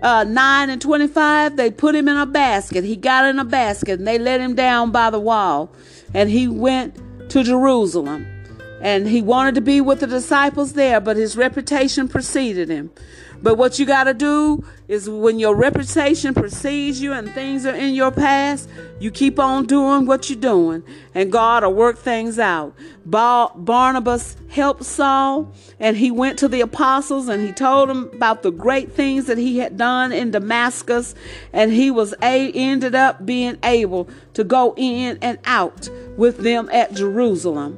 uh, 0.01 0.23
9 0.25 0.69
and 0.69 0.81
25, 0.81 1.55
they 1.55 1.71
put 1.71 1.95
him 1.95 2.07
in 2.07 2.17
a 2.17 2.25
basket. 2.25 2.83
He 2.83 2.95
got 2.95 3.25
in 3.25 3.39
a 3.39 3.45
basket 3.45 3.99
and 3.99 4.07
they 4.07 4.19
let 4.19 4.41
him 4.41 4.55
down 4.55 4.91
by 4.91 5.09
the 5.09 5.19
wall. 5.19 5.71
And 6.13 6.29
he 6.29 6.47
went 6.47 7.29
to 7.29 7.43
Jerusalem. 7.43 8.27
And 8.81 9.07
he 9.07 9.21
wanted 9.23 9.55
to 9.55 9.61
be 9.61 9.81
with 9.81 10.01
the 10.01 10.07
disciples 10.07 10.73
there, 10.73 10.99
but 10.99 11.17
his 11.17 11.35
reputation 11.35 12.07
preceded 12.07 12.69
him. 12.69 12.91
But 13.41 13.55
what 13.55 13.77
you 13.77 13.85
got 13.85 14.05
to 14.05 14.13
do 14.13 14.63
is 14.87 15.09
when 15.09 15.37
your 15.37 15.55
reputation 15.55 16.33
precedes 16.33 17.01
you 17.01 17.13
and 17.13 17.29
things 17.31 17.65
are 17.65 17.75
in 17.75 17.93
your 17.93 18.11
past, 18.11 18.69
you 18.99 19.11
keep 19.11 19.37
on 19.37 19.65
doing 19.65 20.05
what 20.05 20.29
you're 20.29 20.39
doing, 20.39 20.83
and 21.13 21.31
God 21.31 21.63
will 21.63 21.73
work 21.73 21.97
things 21.99 22.39
out. 22.39 22.73
Barnabas 23.05 24.37
helped 24.49 24.83
Saul, 24.83 25.51
and 25.79 25.97
he 25.97 26.09
went 26.09 26.39
to 26.39 26.47
the 26.47 26.61
apostles 26.61 27.27
and 27.27 27.45
he 27.45 27.51
told 27.51 27.89
them 27.89 28.09
about 28.13 28.41
the 28.41 28.51
great 28.51 28.91
things 28.91 29.25
that 29.25 29.37
he 29.37 29.59
had 29.59 29.77
done 29.77 30.11
in 30.11 30.31
Damascus, 30.31 31.13
and 31.53 31.71
he 31.71 31.91
was 31.91 32.15
a 32.23 32.51
ended 32.53 32.95
up 32.95 33.25
being 33.25 33.57
able 33.63 34.09
to 34.33 34.43
go 34.43 34.73
in 34.77 35.19
and 35.21 35.37
out 35.45 35.89
with 36.17 36.39
them 36.39 36.69
at 36.71 36.93
Jerusalem. 36.93 37.77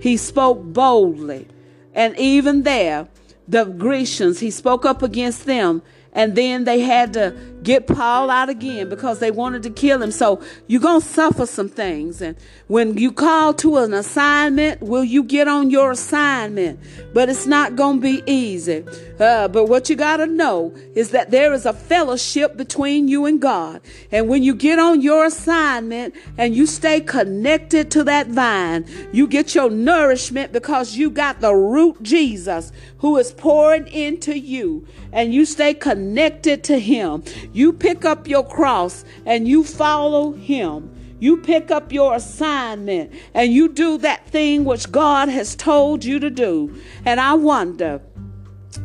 He 0.00 0.16
spoke 0.16 0.62
boldly, 0.62 1.46
and 1.94 2.18
even 2.18 2.62
there 2.64 3.08
the 3.48 3.64
Grecians, 3.64 4.40
he 4.40 4.50
spoke 4.50 4.84
up 4.84 5.02
against 5.02 5.46
them. 5.46 5.82
And 6.16 6.34
then 6.34 6.64
they 6.64 6.80
had 6.80 7.12
to 7.12 7.36
get 7.62 7.86
Paul 7.86 8.30
out 8.30 8.48
again 8.48 8.88
because 8.88 9.18
they 9.18 9.30
wanted 9.30 9.62
to 9.64 9.70
kill 9.70 10.00
him. 10.02 10.10
So 10.10 10.40
you're 10.66 10.80
going 10.80 11.02
to 11.02 11.06
suffer 11.06 11.44
some 11.44 11.68
things. 11.68 12.22
And 12.22 12.38
when 12.68 12.96
you 12.96 13.12
call 13.12 13.52
to 13.54 13.76
an 13.78 13.92
assignment, 13.92 14.80
will 14.80 15.04
you 15.04 15.22
get 15.22 15.46
on 15.46 15.68
your 15.68 15.90
assignment? 15.90 16.80
But 17.12 17.28
it's 17.28 17.46
not 17.46 17.76
going 17.76 17.96
to 17.96 18.02
be 18.02 18.22
easy. 18.24 18.82
Uh, 19.20 19.48
but 19.48 19.66
what 19.66 19.90
you 19.90 19.96
got 19.96 20.18
to 20.18 20.26
know 20.26 20.74
is 20.94 21.10
that 21.10 21.30
there 21.30 21.52
is 21.52 21.66
a 21.66 21.74
fellowship 21.74 22.56
between 22.56 23.08
you 23.08 23.26
and 23.26 23.38
God. 23.38 23.82
And 24.10 24.26
when 24.26 24.42
you 24.42 24.54
get 24.54 24.78
on 24.78 25.02
your 25.02 25.26
assignment 25.26 26.14
and 26.38 26.54
you 26.54 26.64
stay 26.64 27.00
connected 27.02 27.90
to 27.90 28.04
that 28.04 28.28
vine, 28.28 28.86
you 29.12 29.26
get 29.26 29.54
your 29.54 29.68
nourishment 29.68 30.50
because 30.50 30.96
you 30.96 31.10
got 31.10 31.40
the 31.40 31.54
root 31.54 32.02
Jesus 32.02 32.72
who 32.98 33.18
is 33.18 33.32
pouring 33.32 33.86
into 33.88 34.38
you 34.38 34.86
and 35.12 35.34
you 35.34 35.44
stay 35.44 35.74
connected 35.74 36.05
to 36.14 36.78
him. 36.78 37.22
You 37.52 37.72
pick 37.72 38.04
up 38.04 38.28
your 38.28 38.46
cross 38.46 39.04
and 39.24 39.48
you 39.48 39.64
follow 39.64 40.32
him. 40.32 40.92
You 41.18 41.38
pick 41.38 41.70
up 41.70 41.92
your 41.92 42.14
assignment 42.14 43.12
and 43.32 43.52
you 43.52 43.68
do 43.68 43.98
that 43.98 44.26
thing 44.28 44.64
which 44.64 44.92
God 44.92 45.28
has 45.28 45.56
told 45.56 46.04
you 46.04 46.18
to 46.20 46.30
do. 46.30 46.78
And 47.04 47.18
I 47.20 47.34
wonder 47.34 48.02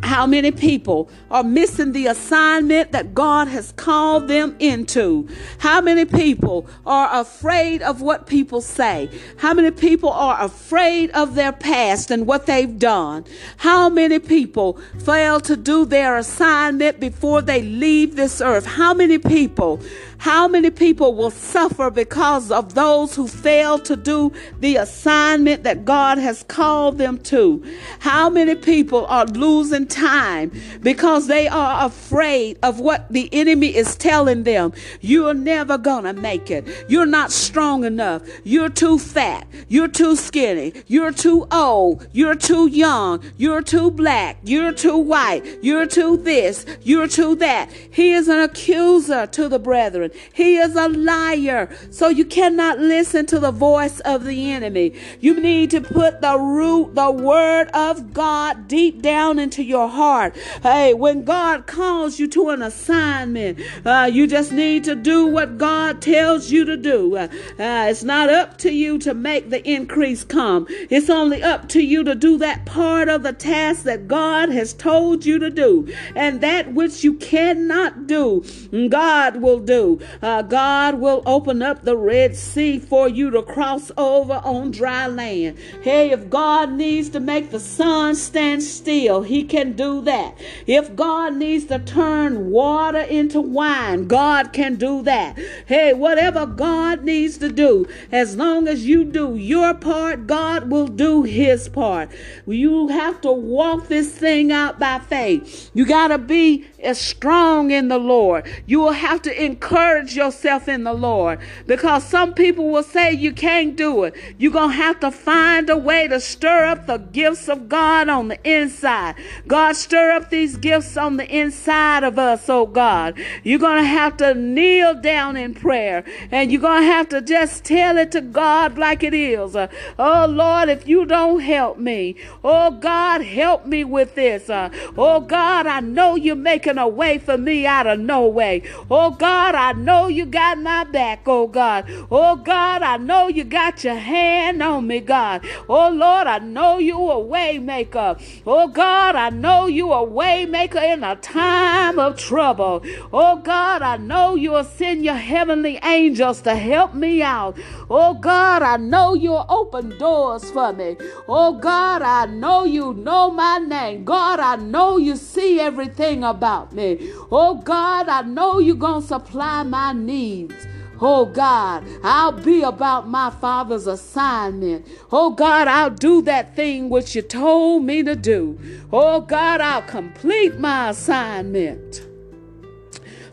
how 0.03 0.25
many 0.25 0.51
people 0.51 1.09
are 1.31 1.43
missing 1.43 1.91
the 1.91 2.07
assignment 2.07 2.91
that 2.91 3.13
God 3.13 3.47
has 3.47 3.71
called 3.71 4.27
them 4.27 4.55
into? 4.59 5.27
How 5.59 5.81
many 5.81 6.05
people 6.05 6.67
are 6.85 7.09
afraid 7.21 7.81
of 7.81 8.01
what 8.01 8.27
people 8.27 8.61
say? 8.61 9.09
How 9.37 9.53
many 9.53 9.71
people 9.71 10.09
are 10.09 10.41
afraid 10.43 11.09
of 11.11 11.35
their 11.35 11.51
past 11.51 12.11
and 12.11 12.27
what 12.27 12.45
they've 12.45 12.77
done? 12.77 13.25
How 13.57 13.89
many 13.89 14.19
people 14.19 14.79
fail 15.03 15.39
to 15.41 15.55
do 15.55 15.85
their 15.85 16.17
assignment 16.17 16.99
before 16.99 17.41
they 17.41 17.61
leave 17.61 18.15
this 18.15 18.41
earth? 18.41 18.65
How 18.65 18.93
many 18.93 19.17
people 19.17 19.81
how 20.21 20.47
many 20.47 20.69
people 20.69 21.15
will 21.15 21.31
suffer 21.31 21.89
because 21.89 22.51
of 22.51 22.75
those 22.75 23.15
who 23.15 23.27
fail 23.27 23.79
to 23.79 23.95
do 23.95 24.31
the 24.59 24.75
assignment 24.75 25.63
that 25.63 25.83
God 25.83 26.19
has 26.19 26.43
called 26.43 26.99
them 26.99 27.17
to? 27.23 27.65
How 27.97 28.29
many 28.29 28.53
people 28.53 29.07
are 29.07 29.25
losing 29.25 29.87
time 29.87 30.51
because 30.83 31.20
they 31.27 31.47
are 31.47 31.85
afraid 31.85 32.57
of 32.63 32.79
what 32.79 33.11
the 33.11 33.29
enemy 33.31 33.75
is 33.75 33.95
telling 33.95 34.43
them? 34.43 34.73
You're 35.01 35.33
never 35.33 35.77
gonna 35.77 36.13
make 36.13 36.49
it. 36.51 36.85
You're 36.87 37.05
not 37.05 37.31
strong 37.31 37.83
enough. 37.83 38.21
You're 38.43 38.69
too 38.69 38.97
fat. 38.99 39.47
You're 39.67 39.87
too 39.87 40.15
skinny. 40.15 40.73
You're 40.87 41.11
too 41.11 41.47
old. 41.51 42.07
You're 42.11 42.35
too 42.35 42.67
young. 42.67 43.23
You're 43.37 43.61
too 43.61 43.91
black. 43.91 44.37
You're 44.43 44.73
too 44.73 44.97
white. 44.97 45.45
You're 45.61 45.85
too 45.85 46.17
this. 46.17 46.65
You're 46.83 47.07
too 47.07 47.35
that. 47.35 47.71
He 47.91 48.13
is 48.13 48.27
an 48.27 48.39
accuser 48.39 49.27
to 49.27 49.49
the 49.49 49.59
brethren. 49.59 50.11
He 50.33 50.57
is 50.57 50.75
a 50.75 50.87
liar. 50.87 51.69
So 51.91 52.07
you 52.07 52.25
cannot 52.25 52.79
listen 52.79 53.25
to 53.27 53.39
the 53.39 53.51
voice 53.51 53.99
of 54.01 54.23
the 54.23 54.51
enemy. 54.51 54.93
You 55.19 55.39
need 55.39 55.71
to 55.71 55.81
put 55.81 56.21
the 56.21 56.37
root, 56.37 56.95
the 56.95 57.11
word 57.11 57.69
of 57.73 58.13
God 58.13 58.67
deep 58.67 59.01
down 59.01 59.39
into 59.39 59.63
your 59.63 59.89
heart. 59.89 60.35
Hey, 60.63 60.93
when 60.93 61.10
God 61.15 61.67
calls 61.67 62.19
you 62.19 62.27
to 62.29 62.49
an 62.49 62.61
assignment, 62.61 63.59
uh, 63.85 64.09
you 64.11 64.27
just 64.27 64.51
need 64.51 64.83
to 64.85 64.95
do 64.95 65.25
what 65.25 65.57
God 65.57 66.01
tells 66.01 66.51
you 66.51 66.65
to 66.65 66.77
do. 66.77 67.15
Uh, 67.15 67.27
uh, 67.59 67.87
it's 67.89 68.03
not 68.03 68.29
up 68.29 68.57
to 68.59 68.71
you 68.71 68.97
to 68.99 69.13
make 69.13 69.49
the 69.49 69.67
increase 69.69 70.23
come. 70.23 70.65
It's 70.89 71.09
only 71.09 71.43
up 71.43 71.69
to 71.69 71.81
you 71.81 72.03
to 72.03 72.15
do 72.15 72.37
that 72.37 72.65
part 72.65 73.09
of 73.09 73.23
the 73.23 73.33
task 73.33 73.83
that 73.83 74.07
God 74.07 74.49
has 74.49 74.73
told 74.73 75.25
you 75.25 75.39
to 75.39 75.49
do. 75.49 75.91
And 76.15 76.41
that 76.41 76.73
which 76.73 77.03
you 77.03 77.13
cannot 77.15 78.07
do, 78.07 78.43
God 78.89 79.37
will 79.37 79.59
do. 79.59 79.99
Uh, 80.21 80.41
God 80.41 80.99
will 80.99 81.23
open 81.25 81.61
up 81.61 81.83
the 81.83 81.97
Red 81.97 82.35
Sea 82.35 82.79
for 82.79 83.07
you 83.07 83.29
to 83.31 83.41
cross 83.41 83.91
over 83.97 84.41
on 84.43 84.71
dry 84.71 85.07
land. 85.07 85.57
Hey, 85.81 86.11
if 86.11 86.29
God 86.29 86.71
needs 86.71 87.09
to 87.09 87.19
make 87.19 87.51
the 87.51 87.59
sun 87.59 88.15
stand 88.15 88.63
still, 88.63 89.21
He 89.21 89.43
can 89.43 89.73
do 89.73 90.01
that. 90.01 90.37
If 90.67 90.95
God 91.01 91.35
needs 91.37 91.65
to 91.65 91.79
turn 91.79 92.51
water 92.51 92.99
into 92.99 93.41
wine, 93.41 94.05
God 94.07 94.53
can 94.53 94.75
do 94.75 95.01
that. 95.01 95.35
Hey, 95.65 95.93
whatever 95.93 96.45
God 96.45 97.03
needs 97.03 97.39
to 97.39 97.51
do, 97.51 97.87
as 98.11 98.35
long 98.35 98.67
as 98.67 98.85
you 98.85 99.03
do 99.03 99.35
your 99.35 99.73
part, 99.73 100.27
God 100.27 100.69
will 100.69 100.85
do 100.87 101.23
His 101.23 101.67
part. 101.67 102.11
You 102.45 102.89
have 102.89 103.19
to 103.21 103.31
walk 103.31 103.87
this 103.87 104.11
thing 104.11 104.51
out 104.51 104.77
by 104.77 104.99
faith. 104.99 105.71
You 105.73 105.87
got 105.87 106.09
to 106.09 106.19
be 106.19 106.67
as 106.83 106.99
strong 106.99 107.71
in 107.71 107.87
the 107.87 107.97
Lord. 107.97 108.45
You 108.65 108.79
will 108.79 108.91
have 108.91 109.21
to 109.23 109.43
encourage 109.43 110.15
yourself 110.15 110.67
in 110.67 110.83
the 110.83 110.93
Lord 110.93 111.39
because 111.67 112.03
some 112.03 112.33
people 112.33 112.69
will 112.69 112.83
say 112.83 113.11
you 113.11 113.33
can't 113.33 113.75
do 113.75 114.03
it. 114.03 114.15
You're 114.37 114.51
going 114.51 114.71
to 114.71 114.75
have 114.75 114.99
to 115.01 115.11
find 115.11 115.69
a 115.69 115.77
way 115.77 116.07
to 116.07 116.19
stir 116.19 116.65
up 116.65 116.87
the 116.87 116.97
gifts 116.97 117.49
of 117.49 117.69
God 117.69 118.09
on 118.09 118.27
the 118.27 118.39
inside. 118.49 119.15
God, 119.47 119.75
stir 119.75 120.11
up 120.11 120.29
these 120.29 120.57
gifts 120.57 120.97
on 120.97 121.17
the 121.17 121.27
inside 121.27 122.03
of 122.03 122.17
us, 122.17 122.49
oh 122.49 122.65
God. 122.65 123.17
You're 123.43 123.59
going 123.59 123.81
to 123.81 123.87
have 123.87 124.17
to 124.17 124.33
kneel 124.33 124.95
down 124.95 125.37
in 125.37 125.53
prayer 125.53 126.03
and 126.31 126.51
you're 126.51 126.61
going 126.61 126.81
to 126.81 126.87
have 126.87 127.09
to 127.09 127.21
just 127.21 127.63
tell 127.63 127.97
it 127.97 128.11
to 128.11 128.21
God 128.21 128.77
like 128.77 129.03
it 129.03 129.13
is. 129.13 129.55
Uh, 129.55 129.67
oh 129.97 130.25
Lord, 130.27 130.69
if 130.69 130.87
you 130.87 131.05
don't 131.05 131.39
help 131.39 131.77
me, 131.77 132.15
oh 132.43 132.71
God, 132.71 133.21
help 133.21 133.65
me 133.65 133.83
with 133.83 134.15
this. 134.15 134.49
Uh, 134.49 134.69
oh 134.97 135.19
God, 135.21 135.67
I 135.67 135.79
know 135.79 136.15
you're 136.15 136.35
making 136.71 136.81
a 136.81 136.87
way 136.87 137.17
for 137.17 137.37
me 137.37 137.65
out 137.65 137.87
of 137.87 137.99
no 137.99 138.27
way. 138.27 138.63
Oh 138.89 139.11
God, 139.11 139.55
I 139.55 139.73
know 139.73 140.07
you 140.07 140.25
got 140.25 140.57
my 140.57 140.83
back, 140.85 141.27
oh 141.27 141.47
God. 141.47 141.85
Oh 142.09 142.35
God, 142.37 142.81
I 142.81 142.97
know 142.97 143.27
you 143.27 143.43
got 143.43 143.83
your 143.83 143.95
hand 143.95 144.63
on 144.63 144.87
me, 144.87 145.01
God. 145.01 145.45
Oh 145.67 145.89
Lord, 145.89 146.27
I 146.27 146.39
know 146.39 146.77
you 146.77 146.97
a 146.97 147.19
way 147.19 147.59
maker. 147.59 148.15
Oh 148.45 148.67
God, 148.67 149.15
I 149.15 149.29
know 149.29 149.67
you 149.67 149.91
a 149.91 150.03
way 150.03 150.45
maker 150.45 150.79
in 150.79 151.03
a 151.03 151.15
time 151.17 151.99
of 151.99 152.17
trouble. 152.17 152.83
Oh 153.11 153.37
God, 153.43 153.81
I 153.81 153.97
know 153.97 154.35
you'll 154.35 154.63
send 154.63 155.03
your 155.03 155.15
heavenly 155.15 155.77
angels 155.83 156.41
to 156.43 156.55
help 156.55 156.93
me 156.93 157.21
out. 157.21 157.57
Oh 157.89 158.13
God, 158.13 158.61
I 158.61 158.77
know 158.77 159.13
you'll 159.13 159.45
open 159.49 159.97
doors 159.97 160.49
for 160.51 160.71
me. 160.71 160.95
Oh 161.27 161.57
God, 161.59 162.01
I 162.01 162.25
know 162.27 162.63
you 162.63 162.93
know 162.93 163.29
my 163.31 163.57
name. 163.57 164.05
God, 164.05 164.39
I 164.39 164.55
know 164.55 164.97
you 164.97 165.15
see 165.15 165.59
everything 165.59 166.23
about 166.23 166.60
me. 166.73 167.11
Oh 167.31 167.55
God, 167.63 168.07
I 168.07 168.21
know 168.21 168.59
you're 168.59 168.75
going 168.75 169.01
to 169.01 169.07
supply 169.07 169.63
my 169.63 169.93
needs. 169.93 170.55
Oh 171.03 171.25
God, 171.25 171.83
I'll 172.03 172.31
be 172.31 172.61
about 172.61 173.07
my 173.07 173.31
Father's 173.31 173.87
assignment. 173.87 174.87
Oh 175.11 175.31
God, 175.31 175.67
I'll 175.67 175.89
do 175.89 176.21
that 176.23 176.55
thing 176.55 176.89
which 176.89 177.15
you 177.15 177.23
told 177.23 177.83
me 177.83 178.03
to 178.03 178.15
do. 178.15 178.59
Oh 178.91 179.21
God, 179.21 179.61
I'll 179.61 179.81
complete 179.81 180.59
my 180.59 180.89
assignment. 180.89 182.05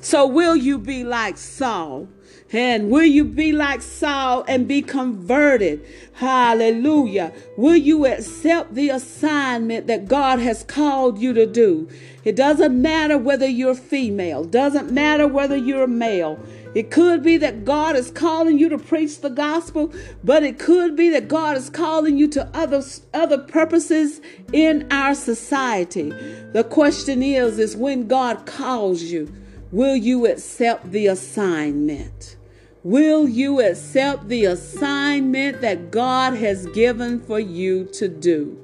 So, 0.00 0.26
will 0.26 0.56
you 0.56 0.78
be 0.78 1.04
like 1.04 1.36
Saul? 1.36 2.08
And 2.50 2.90
will 2.90 3.04
you 3.04 3.24
be 3.24 3.52
like 3.52 3.82
Saul 3.82 4.42
and 4.48 4.66
be 4.66 4.80
converted? 4.80 5.84
Hallelujah. 6.14 7.32
Will 7.58 7.76
you 7.76 8.06
accept 8.06 8.74
the 8.74 8.88
assignment 8.88 9.86
that 9.86 10.08
God 10.08 10.38
has 10.38 10.64
called 10.64 11.18
you 11.18 11.34
to 11.34 11.44
do? 11.44 11.88
It 12.24 12.36
doesn't 12.36 12.80
matter 12.80 13.18
whether 13.18 13.46
you're 13.46 13.74
female, 13.74 14.44
doesn't 14.44 14.90
matter 14.90 15.26
whether 15.26 15.56
you're 15.56 15.86
male. 15.86 16.38
It 16.74 16.90
could 16.90 17.22
be 17.22 17.36
that 17.38 17.64
God 17.64 17.96
is 17.96 18.10
calling 18.10 18.58
you 18.58 18.68
to 18.70 18.78
preach 18.78 19.20
the 19.20 19.30
gospel, 19.30 19.92
but 20.24 20.42
it 20.42 20.58
could 20.58 20.96
be 20.96 21.10
that 21.10 21.28
God 21.28 21.56
is 21.56 21.68
calling 21.68 22.16
you 22.16 22.28
to 22.28 22.48
other 22.54 22.82
other 23.12 23.38
purposes 23.38 24.20
in 24.52 24.86
our 24.90 25.14
society. 25.14 26.10
The 26.52 26.64
question 26.64 27.22
is 27.22 27.58
is 27.58 27.76
when 27.76 28.08
God 28.08 28.46
calls 28.46 29.02
you, 29.02 29.32
will 29.70 29.96
you 29.96 30.26
accept 30.26 30.92
the 30.92 31.08
assignment? 31.08 32.37
Will 32.84 33.28
you 33.28 33.60
accept 33.60 34.28
the 34.28 34.44
assignment 34.44 35.60
that 35.60 35.90
God 35.90 36.34
has 36.34 36.66
given 36.66 37.20
for 37.20 37.40
you 37.40 37.84
to 37.94 38.08
do? 38.08 38.58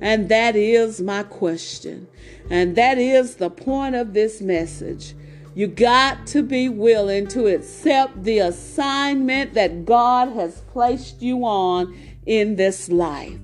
And 0.00 0.28
that 0.28 0.54
is 0.56 1.00
my 1.00 1.22
question. 1.24 2.06
And 2.48 2.76
that 2.76 2.98
is 2.98 3.36
the 3.36 3.50
point 3.50 3.94
of 3.94 4.12
this 4.12 4.40
message. 4.40 5.14
You 5.54 5.66
got 5.66 6.26
to 6.28 6.42
be 6.42 6.68
willing 6.68 7.26
to 7.28 7.46
accept 7.46 8.22
the 8.24 8.38
assignment 8.40 9.54
that 9.54 9.84
God 9.84 10.28
has 10.34 10.60
placed 10.72 11.22
you 11.22 11.44
on 11.44 11.96
in 12.26 12.56
this 12.56 12.88
life. 12.88 13.40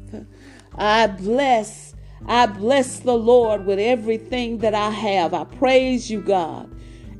I 0.75 1.07
bless, 1.07 1.95
I 2.27 2.47
bless 2.47 3.01
the 3.01 3.17
Lord 3.17 3.67
with 3.67 3.79
everything 3.79 4.59
that 4.59 4.75
I 4.75 4.91
have. 4.91 5.35
I 5.35 5.45
praise 5.45 6.11
you, 6.11 6.21
God. 6.21 6.72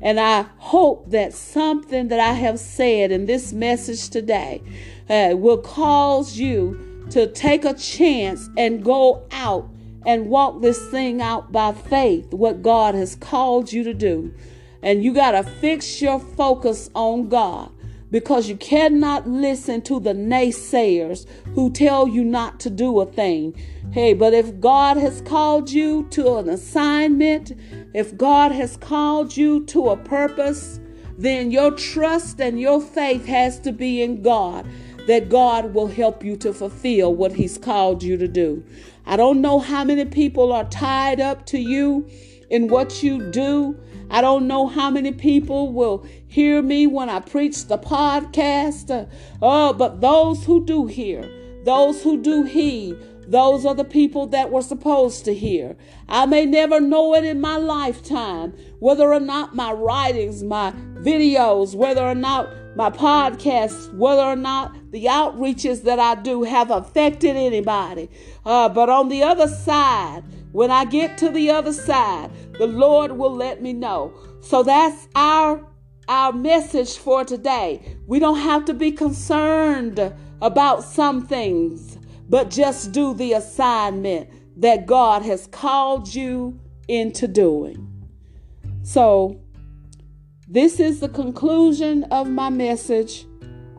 And 0.03 0.19
I 0.19 0.45
hope 0.57 1.09
that 1.11 1.33
something 1.33 2.09
that 2.09 2.19
I 2.19 2.33
have 2.33 2.59
said 2.59 3.11
in 3.11 3.25
this 3.25 3.53
message 3.53 4.09
today 4.09 4.61
uh, 5.09 5.35
will 5.37 5.59
cause 5.59 6.37
you 6.37 7.07
to 7.11 7.31
take 7.31 7.63
a 7.63 7.73
chance 7.73 8.49
and 8.57 8.83
go 8.83 9.25
out 9.31 9.69
and 10.05 10.27
walk 10.27 10.61
this 10.61 10.89
thing 10.89 11.21
out 11.21 11.53
by 11.53 11.71
faith, 11.71 12.33
what 12.33 12.61
God 12.61 12.95
has 12.95 13.15
called 13.15 13.71
you 13.71 13.85
to 13.85 13.93
do. 13.93 14.33
And 14.81 15.01
you 15.05 15.13
got 15.13 15.31
to 15.31 15.43
fix 15.43 16.01
your 16.01 16.19
focus 16.19 16.89
on 16.93 17.29
God 17.29 17.71
because 18.13 18.47
you 18.47 18.55
cannot 18.55 19.27
listen 19.27 19.81
to 19.81 19.99
the 19.99 20.13
naysayers 20.13 21.25
who 21.55 21.71
tell 21.71 22.07
you 22.07 22.23
not 22.23 22.59
to 22.59 22.69
do 22.69 22.99
a 22.99 23.07
thing. 23.07 23.55
Hey, 23.91 24.13
but 24.13 24.35
if 24.35 24.59
God 24.59 24.97
has 24.97 25.21
called 25.21 25.71
you 25.71 26.03
to 26.11 26.37
an 26.37 26.47
assignment, 26.47 27.53
if 27.95 28.15
God 28.15 28.51
has 28.51 28.77
called 28.77 29.35
you 29.35 29.65
to 29.65 29.89
a 29.89 29.97
purpose, 29.97 30.79
then 31.17 31.49
your 31.49 31.71
trust 31.71 32.39
and 32.39 32.61
your 32.61 32.79
faith 32.79 33.25
has 33.25 33.59
to 33.61 33.71
be 33.71 34.03
in 34.03 34.21
God 34.21 34.67
that 35.07 35.29
God 35.29 35.73
will 35.73 35.87
help 35.87 36.23
you 36.23 36.37
to 36.37 36.53
fulfill 36.53 37.15
what 37.15 37.31
He's 37.31 37.57
called 37.57 38.03
you 38.03 38.15
to 38.17 38.27
do. 38.27 38.63
I 39.07 39.17
don't 39.17 39.41
know 39.41 39.57
how 39.57 39.83
many 39.83 40.05
people 40.05 40.53
are 40.53 40.65
tied 40.65 41.19
up 41.19 41.47
to 41.47 41.57
you 41.57 42.07
in 42.51 42.67
what 42.67 43.01
you 43.01 43.31
do. 43.31 43.75
I 44.13 44.21
don't 44.21 44.47
know 44.47 44.67
how 44.67 44.91
many 44.91 45.11
people 45.11 45.73
will 45.73 46.05
hear 46.27 46.61
me 46.61 46.85
when 46.85 47.09
I 47.09 47.19
preach 47.19 47.65
the 47.65 47.79
podcast. 47.79 49.09
Oh, 49.41 49.73
but 49.73 50.01
those 50.01 50.45
who 50.45 50.63
do 50.63 50.85
hear, 50.85 51.27
those 51.65 52.03
who 52.03 52.21
do 52.21 52.43
heed, 52.43 52.95
those 53.27 53.65
are 53.65 53.73
the 53.73 53.83
people 53.83 54.27
that 54.27 54.51
were 54.51 54.61
supposed 54.61 55.25
to 55.25 55.33
hear. 55.33 55.75
I 56.07 56.27
may 56.27 56.45
never 56.45 56.79
know 56.79 57.15
it 57.15 57.23
in 57.23 57.41
my 57.41 57.57
lifetime, 57.57 58.53
whether 58.77 59.11
or 59.11 59.19
not 59.19 59.55
my 59.55 59.71
writings, 59.71 60.43
my 60.43 60.73
videos, 60.97 61.73
whether 61.73 62.03
or 62.03 62.13
not 62.13 62.49
my 62.75 62.91
podcasts, 62.91 63.91
whether 63.95 64.21
or 64.21 64.35
not 64.35 64.75
the 64.91 65.05
outreaches 65.05 65.81
that 65.85 65.97
I 65.97 66.21
do 66.21 66.43
have 66.43 66.69
affected 66.69 67.35
anybody. 67.35 68.11
Uh, 68.45 68.69
but 68.69 68.89
on 68.89 69.09
the 69.09 69.23
other 69.23 69.47
side, 69.47 70.21
when 70.53 70.71
I 70.71 70.85
get 70.85 71.17
to 71.17 71.29
the 71.29 71.49
other 71.49 71.73
side, 71.73 72.29
the 72.59 72.67
Lord 72.67 73.11
will 73.11 73.35
let 73.35 73.61
me 73.61 73.73
know. 73.73 74.13
So 74.41 74.63
that's 74.63 75.09
our 75.15 75.67
our 76.07 76.31
message 76.33 76.97
for 76.97 77.23
today. 77.23 77.97
We 78.07 78.19
don't 78.19 78.39
have 78.39 78.65
to 78.65 78.73
be 78.73 78.91
concerned 78.91 79.99
about 80.41 80.83
some 80.83 81.25
things, 81.25 81.97
but 82.29 82.49
just 82.49 82.91
do 82.91 83.13
the 83.13 83.33
assignment 83.33 84.29
that 84.57 84.85
God 84.85 85.23
has 85.23 85.47
called 85.47 86.13
you 86.13 86.59
into 86.87 87.27
doing. 87.27 87.89
So, 88.83 89.39
this 90.47 90.79
is 90.79 90.99
the 90.99 91.09
conclusion 91.09 92.03
of 92.11 92.27
my 92.29 92.49
message. 92.49 93.25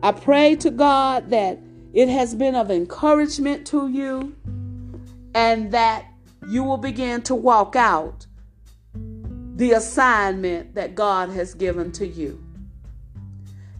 I 0.01 0.11
pray 0.11 0.55
to 0.57 0.71
God 0.71 1.29
that 1.29 1.59
it 1.93 2.09
has 2.09 2.33
been 2.33 2.55
of 2.55 2.71
encouragement 2.71 3.67
to 3.67 3.87
you 3.87 4.35
and 5.35 5.71
that 5.71 6.05
you 6.47 6.63
will 6.63 6.77
begin 6.77 7.21
to 7.23 7.35
walk 7.35 7.75
out 7.75 8.25
the 9.55 9.71
assignment 9.71 10.75
that 10.75 10.95
God 10.95 11.29
has 11.29 11.53
given 11.53 11.91
to 11.93 12.07
you. 12.07 12.43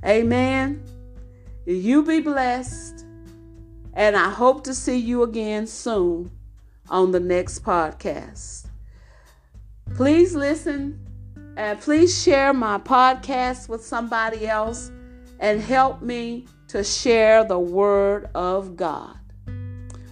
Amen. 0.05 0.84
You 1.66 2.03
be 2.03 2.20
blessed. 2.22 3.05
And 3.93 4.16
I 4.16 4.30
hope 4.30 4.63
to 4.66 4.74
see 4.74 4.97
you 4.97 5.24
again 5.24 5.68
soon 5.68 6.32
on 6.89 7.11
the 7.11 7.20
next 7.20 7.63
podcast. 7.63 8.68
Please 9.95 10.36
listen 10.36 10.99
and 11.57 11.80
please 11.80 12.22
share 12.22 12.53
my 12.53 12.78
podcast 12.78 13.70
with 13.70 13.84
somebody 13.84 14.47
else 14.47 14.91
and 15.39 15.61
help 15.61 16.01
me 16.01 16.47
to 16.68 16.84
share 16.84 17.43
the 17.43 17.59
Word 17.59 18.30
of 18.36 18.76
God. 18.76 19.18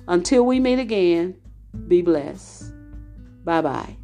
Until 0.08 0.45
we 0.45 0.60
meet 0.60 0.80
again, 0.80 1.36
be 1.88 2.02
blessed. 2.02 2.74
Bye 3.44 3.62
bye. 3.62 3.98